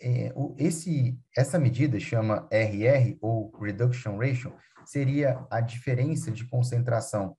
é, 0.00 0.32
esse, 0.56 1.18
essa 1.36 1.58
medida 1.58 2.00
chama 2.00 2.48
RR, 2.50 3.18
ou 3.20 3.54
Reduction 3.60 4.16
Ratio, 4.16 4.52
seria 4.84 5.44
a 5.50 5.60
diferença 5.60 6.30
de 6.30 6.46
concentração, 6.46 7.36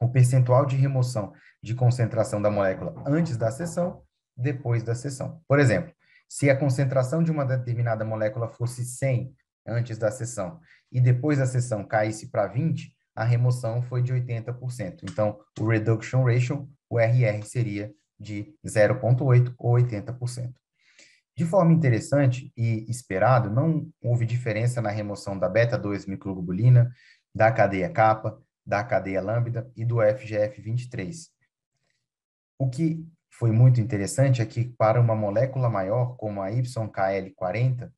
o 0.00 0.08
percentual 0.08 0.66
de 0.66 0.76
remoção 0.76 1.32
de 1.62 1.74
concentração 1.74 2.40
da 2.40 2.50
molécula 2.50 2.94
antes 3.06 3.36
da 3.36 3.50
sessão, 3.50 4.02
depois 4.36 4.82
da 4.82 4.94
sessão. 4.94 5.40
Por 5.48 5.58
exemplo, 5.58 5.92
se 6.28 6.50
a 6.50 6.56
concentração 6.56 7.22
de 7.22 7.30
uma 7.30 7.44
determinada 7.44 8.04
molécula 8.04 8.48
fosse 8.48 8.84
100 8.84 9.34
antes 9.66 9.98
da 9.98 10.10
sessão 10.10 10.60
e 10.92 11.00
depois 11.00 11.38
da 11.38 11.46
sessão 11.46 11.84
caísse 11.84 12.30
para 12.30 12.46
20, 12.46 12.94
a 13.14 13.24
remoção 13.24 13.82
foi 13.82 14.02
de 14.02 14.12
80%. 14.12 15.00
Então, 15.04 15.40
o 15.58 15.66
reduction 15.66 16.22
ratio, 16.22 16.68
o 16.90 17.00
RR, 17.00 17.42
seria 17.44 17.92
de 18.18 18.54
0,8 18.64 19.54
ou 19.58 19.74
80%. 19.74 20.52
De 21.36 21.44
forma 21.44 21.72
interessante 21.72 22.50
e 22.56 22.90
esperado, 22.90 23.50
não 23.50 23.90
houve 24.02 24.24
diferença 24.24 24.80
na 24.80 24.88
remoção 24.88 25.38
da 25.38 25.48
beta-2-microglobulina, 25.48 26.90
da 27.34 27.52
cadeia 27.52 27.90
kappa, 27.90 28.40
da 28.64 28.82
cadeia 28.82 29.20
lambda 29.20 29.70
e 29.76 29.84
do 29.84 29.96
FGF23. 29.96 31.28
O 32.58 32.70
que 32.70 33.06
foi 33.30 33.52
muito 33.52 33.82
interessante 33.82 34.40
é 34.40 34.46
que 34.46 34.64
para 34.64 34.98
uma 34.98 35.14
molécula 35.14 35.68
maior, 35.68 36.16
como 36.16 36.40
a 36.40 36.48
YKL40, 36.48 37.92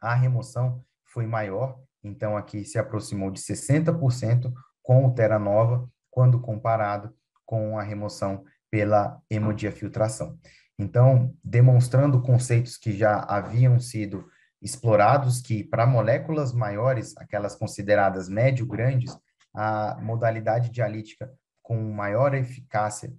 a 0.00 0.14
remoção 0.14 0.84
foi 1.04 1.26
maior, 1.26 1.80
então 2.04 2.36
aqui 2.36 2.64
se 2.64 2.78
aproximou 2.78 3.32
de 3.32 3.40
60% 3.40 4.52
com 4.80 5.04
o 5.06 5.12
Terranova, 5.12 5.90
quando 6.08 6.40
comparado 6.40 7.12
com 7.44 7.76
a 7.76 7.82
remoção 7.82 8.44
pela 8.70 9.20
hemodiafiltração. 9.28 10.38
Então, 10.78 11.34
demonstrando 11.42 12.20
conceitos 12.20 12.76
que 12.76 12.92
já 12.92 13.20
haviam 13.20 13.78
sido 13.78 14.26
explorados, 14.60 15.40
que 15.40 15.62
para 15.62 15.86
moléculas 15.86 16.52
maiores, 16.52 17.16
aquelas 17.16 17.54
consideradas 17.54 18.28
médio-grandes, 18.28 19.16
a 19.54 19.98
modalidade 20.00 20.70
dialítica 20.70 21.30
com 21.62 21.80
maior 21.92 22.34
eficácia 22.34 23.12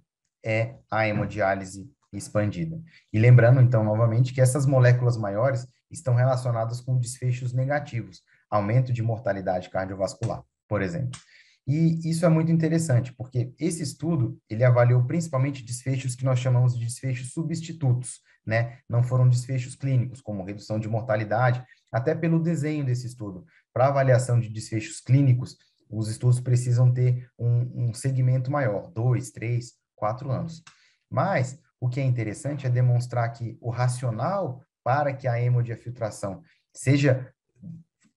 é 0.44 0.76
a 0.90 1.08
hemodiálise 1.08 1.90
expandida. 2.12 2.80
E 3.12 3.18
lembrando, 3.18 3.60
então, 3.60 3.82
novamente, 3.82 4.34
que 4.34 4.40
essas 4.40 4.66
moléculas 4.66 5.16
maiores 5.16 5.66
estão 5.90 6.14
relacionadas 6.14 6.80
com 6.80 6.98
desfechos 6.98 7.52
negativos, 7.52 8.22
aumento 8.50 8.92
de 8.92 9.02
mortalidade 9.02 9.70
cardiovascular, 9.70 10.42
por 10.68 10.82
exemplo. 10.82 11.18
E 11.66 12.08
isso 12.08 12.24
é 12.24 12.28
muito 12.28 12.52
interessante, 12.52 13.12
porque 13.12 13.52
esse 13.58 13.82
estudo, 13.82 14.38
ele 14.48 14.62
avaliou 14.62 15.04
principalmente 15.04 15.64
desfechos 15.64 16.14
que 16.14 16.24
nós 16.24 16.38
chamamos 16.38 16.78
de 16.78 16.84
desfechos 16.84 17.32
substitutos, 17.32 18.20
né? 18.46 18.78
Não 18.88 19.02
foram 19.02 19.28
desfechos 19.28 19.74
clínicos, 19.74 20.20
como 20.20 20.44
redução 20.44 20.78
de 20.78 20.88
mortalidade, 20.88 21.64
até 21.90 22.14
pelo 22.14 22.38
desenho 22.38 22.84
desse 22.84 23.06
estudo. 23.06 23.44
Para 23.72 23.88
avaliação 23.88 24.38
de 24.38 24.48
desfechos 24.48 25.00
clínicos, 25.00 25.56
os 25.90 26.08
estudos 26.08 26.40
precisam 26.40 26.92
ter 26.92 27.28
um, 27.36 27.88
um 27.88 27.94
segmento 27.94 28.50
maior, 28.50 28.90
dois, 28.92 29.32
três, 29.32 29.74
quatro 29.96 30.30
anos. 30.30 30.62
Mas, 31.10 31.58
o 31.80 31.88
que 31.88 32.00
é 32.00 32.04
interessante 32.04 32.66
é 32.66 32.70
demonstrar 32.70 33.30
que 33.32 33.56
o 33.60 33.70
racional 33.70 34.62
para 34.84 35.12
que 35.12 35.26
a 35.26 35.40
hemodiafiltração 35.40 36.42
seja 36.72 37.32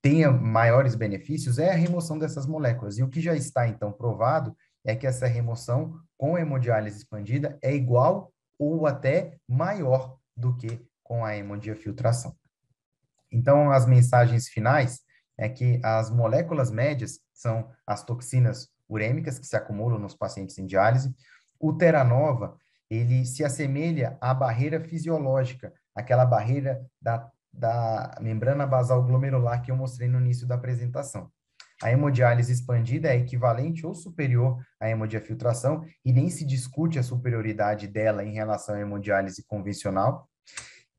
tenha 0.02 0.32
maiores 0.32 0.96
benefícios 0.96 1.60
é 1.60 1.72
a 1.72 1.76
remoção 1.76 2.18
dessas 2.18 2.46
moléculas. 2.46 2.98
E 2.98 3.04
o 3.04 3.10
que 3.10 3.22
já 3.22 3.36
está, 3.36 3.68
então, 3.68 3.92
provado 3.92 4.56
é 4.86 4.96
que 4.96 5.06
essa 5.06 5.28
remoção 5.28 6.00
com 6.18 6.38
hemodiálise 6.38 6.98
expandida 6.98 7.58
é 7.62 7.74
igual 7.74 8.32
ou 8.58 8.88
até 8.88 9.38
maior 9.48 10.18
do 10.36 10.56
que 10.56 10.82
com 11.04 11.26
a 11.26 11.36
hemodiafiltração. 11.36 12.36
Então, 13.32 13.72
as 13.72 13.86
mensagens 13.86 14.48
finais 14.48 15.02
é 15.38 15.48
que 15.48 15.80
as 15.84 16.10
moléculas 16.10 16.72
médias 16.72 17.20
são 17.34 17.70
as 17.86 18.04
toxinas 18.04 18.70
urêmicas 18.88 19.38
que 19.38 19.48
se 19.48 19.56
acumulam 19.56 20.00
nos 20.00 20.16
pacientes 20.16 20.58
em 20.58 20.66
diálise. 20.66 21.14
O 21.60 21.74
Teranova, 21.74 22.58
ele 22.90 23.26
se 23.26 23.44
assemelha 23.44 24.18
à 24.20 24.34
barreira 24.34 24.80
fisiológica, 24.82 25.74
aquela 25.96 26.26
barreira 26.26 26.86
da 27.02 27.30
da 27.52 28.16
membrana 28.22 28.66
basal 28.66 29.04
glomerular 29.04 29.62
que 29.62 29.72
eu 29.72 29.76
mostrei 29.76 30.08
no 30.08 30.20
início 30.20 30.48
da 30.48 30.56
apresentação. 30.56 31.32
A 31.82 31.92
hemodiálise 31.92 32.52
expandida 32.52 33.08
é 33.08 33.18
equivalente 33.18 33.86
ou 33.86 33.94
superior 33.94 34.62
à 34.80 34.90
hemodiafiltração 34.90 35.86
e 36.04 36.12
nem 36.12 36.30
se 36.30 36.46
discute 36.46 37.00
a 37.00 37.04
superioridade 37.04 37.88
dela 37.88 38.24
em 38.24 38.34
relação 38.34 38.76
à 38.76 38.82
hemodiálise 38.82 39.46
convencional. 39.46 40.30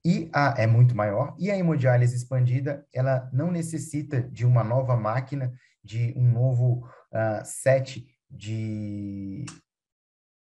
E 0.03 0.31
a, 0.33 0.55
é 0.57 0.67
muito 0.67 0.97
maior. 0.97 1.35
E 1.39 1.51
a 1.51 1.57
hemodiálise 1.57 2.17
expandida, 2.17 2.87
ela 2.95 3.29
não 3.31 3.51
necessita 3.51 4.23
de 4.23 4.47
uma 4.47 4.65
nova 4.65 4.97
máquina, 4.97 5.53
de 5.85 6.15
um 6.17 6.33
novo 6.33 6.89
uh, 7.13 7.45
set 7.45 8.07
de, 8.31 9.45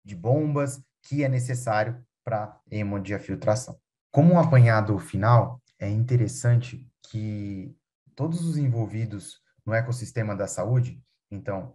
de 0.04 0.14
bombas 0.14 0.82
que 1.02 1.24
é 1.24 1.28
necessário 1.28 2.04
para 2.22 2.60
hemodiafiltração. 2.70 3.78
Como 4.10 4.34
um 4.34 4.38
apanhado 4.38 4.98
final, 4.98 5.62
é 5.78 5.88
interessante 5.88 6.90
que 7.10 7.74
todos 8.14 8.44
os 8.44 8.56
envolvidos 8.56 9.40
no 9.64 9.72
ecossistema 9.72 10.34
da 10.34 10.46
saúde, 10.46 11.02
então, 11.30 11.74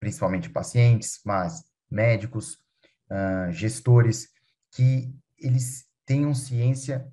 principalmente 0.00 0.50
pacientes, 0.50 1.20
mas 1.24 1.64
médicos, 1.90 2.54
uh, 3.10 3.52
gestores, 3.52 4.28
que 4.72 5.14
eles 5.38 5.84
tenham 6.04 6.34
ciência 6.34 7.06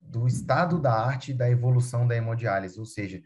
do 0.00 0.26
estado 0.26 0.80
da 0.80 0.92
arte 0.92 1.34
da 1.34 1.50
evolução 1.50 2.06
da 2.06 2.14
hemodiálise, 2.14 2.78
ou 2.78 2.86
seja, 2.86 3.20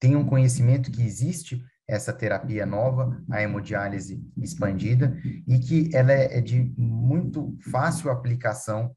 tenham 0.00 0.26
conhecimento 0.26 0.90
que 0.90 1.02
existe 1.02 1.62
essa 1.86 2.12
terapia 2.12 2.66
nova, 2.66 3.22
a 3.30 3.42
hemodiálise 3.42 4.22
expandida, 4.36 5.16
e 5.46 5.58
que 5.58 5.90
ela 5.94 6.12
é 6.12 6.40
de 6.40 6.62
muito 6.76 7.56
fácil 7.70 8.10
aplicação 8.10 8.94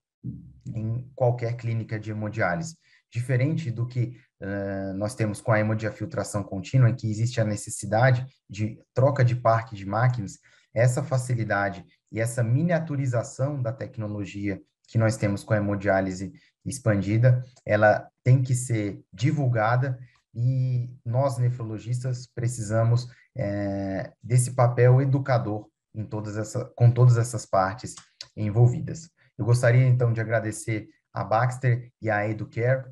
em 0.66 1.10
qualquer 1.16 1.56
clínica 1.58 2.00
de 2.00 2.12
hemodiálise. 2.12 2.78
Diferente 3.12 3.70
do 3.70 3.88
que 3.88 4.18
uh, 4.42 4.94
nós 4.96 5.16
temos 5.16 5.42
com 5.42 5.52
a 5.52 5.60
hemodiafiltração 5.60 6.44
contínua, 6.44 6.90
em 6.90 6.96
que 6.96 7.10
existe 7.10 7.42
a 7.42 7.46
necessidade 7.46 8.26
de 8.50 8.80
troca 8.94 9.24
de 9.24 9.36
parque 9.36 9.76
de 9.76 9.86
máquinas, 9.86 10.40
essa 10.74 11.04
facilidade 11.04 11.86
e 12.12 12.20
essa 12.20 12.44
miniaturização 12.44 13.62
da 13.62 13.74
tecnologia 13.74 14.62
que 14.88 14.98
nós 14.98 15.18
temos 15.18 15.44
com 15.44 15.54
a 15.54 15.58
hemodiálise 15.58 16.34
expandida, 16.66 17.44
ela 17.66 18.10
tem 18.24 18.42
que 18.42 18.54
ser 18.54 19.02
divulgada 19.12 20.00
e 20.34 20.90
nós, 21.06 21.38
nefrologistas, 21.38 22.28
precisamos 22.28 23.08
é, 23.36 24.12
desse 24.24 24.52
papel 24.54 25.02
educador 25.02 25.68
em 25.94 26.06
todas 26.06 26.38
essa, 26.38 26.66
com 26.76 26.92
todas 26.92 27.18
essas 27.18 27.46
partes 27.46 27.96
envolvidas. 28.36 29.10
Eu 29.42 29.46
gostaria, 29.46 29.88
então, 29.88 30.14
de 30.14 30.22
agradecer 30.22 30.88
a 31.12 31.24
Baxter 31.24 31.92
e 32.00 32.12
a 32.12 32.30
Educare 32.30 32.86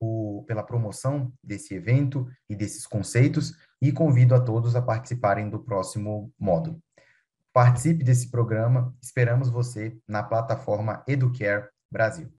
por, 0.00 0.42
pela 0.48 0.64
promoção 0.64 1.32
desse 1.40 1.76
evento 1.76 2.26
e 2.48 2.56
desses 2.56 2.88
conceitos 2.88 3.56
e 3.80 3.92
convido 3.92 4.34
a 4.34 4.40
todos 4.40 4.74
a 4.74 4.82
participarem 4.82 5.48
do 5.48 5.60
próximo 5.60 6.32
módulo. 6.36 6.82
Participe 7.52 8.02
desse 8.02 8.32
programa, 8.32 8.92
esperamos 9.00 9.48
você 9.48 9.96
na 10.08 10.24
plataforma 10.24 11.04
Educare 11.06 11.68
Brasil. 11.88 12.34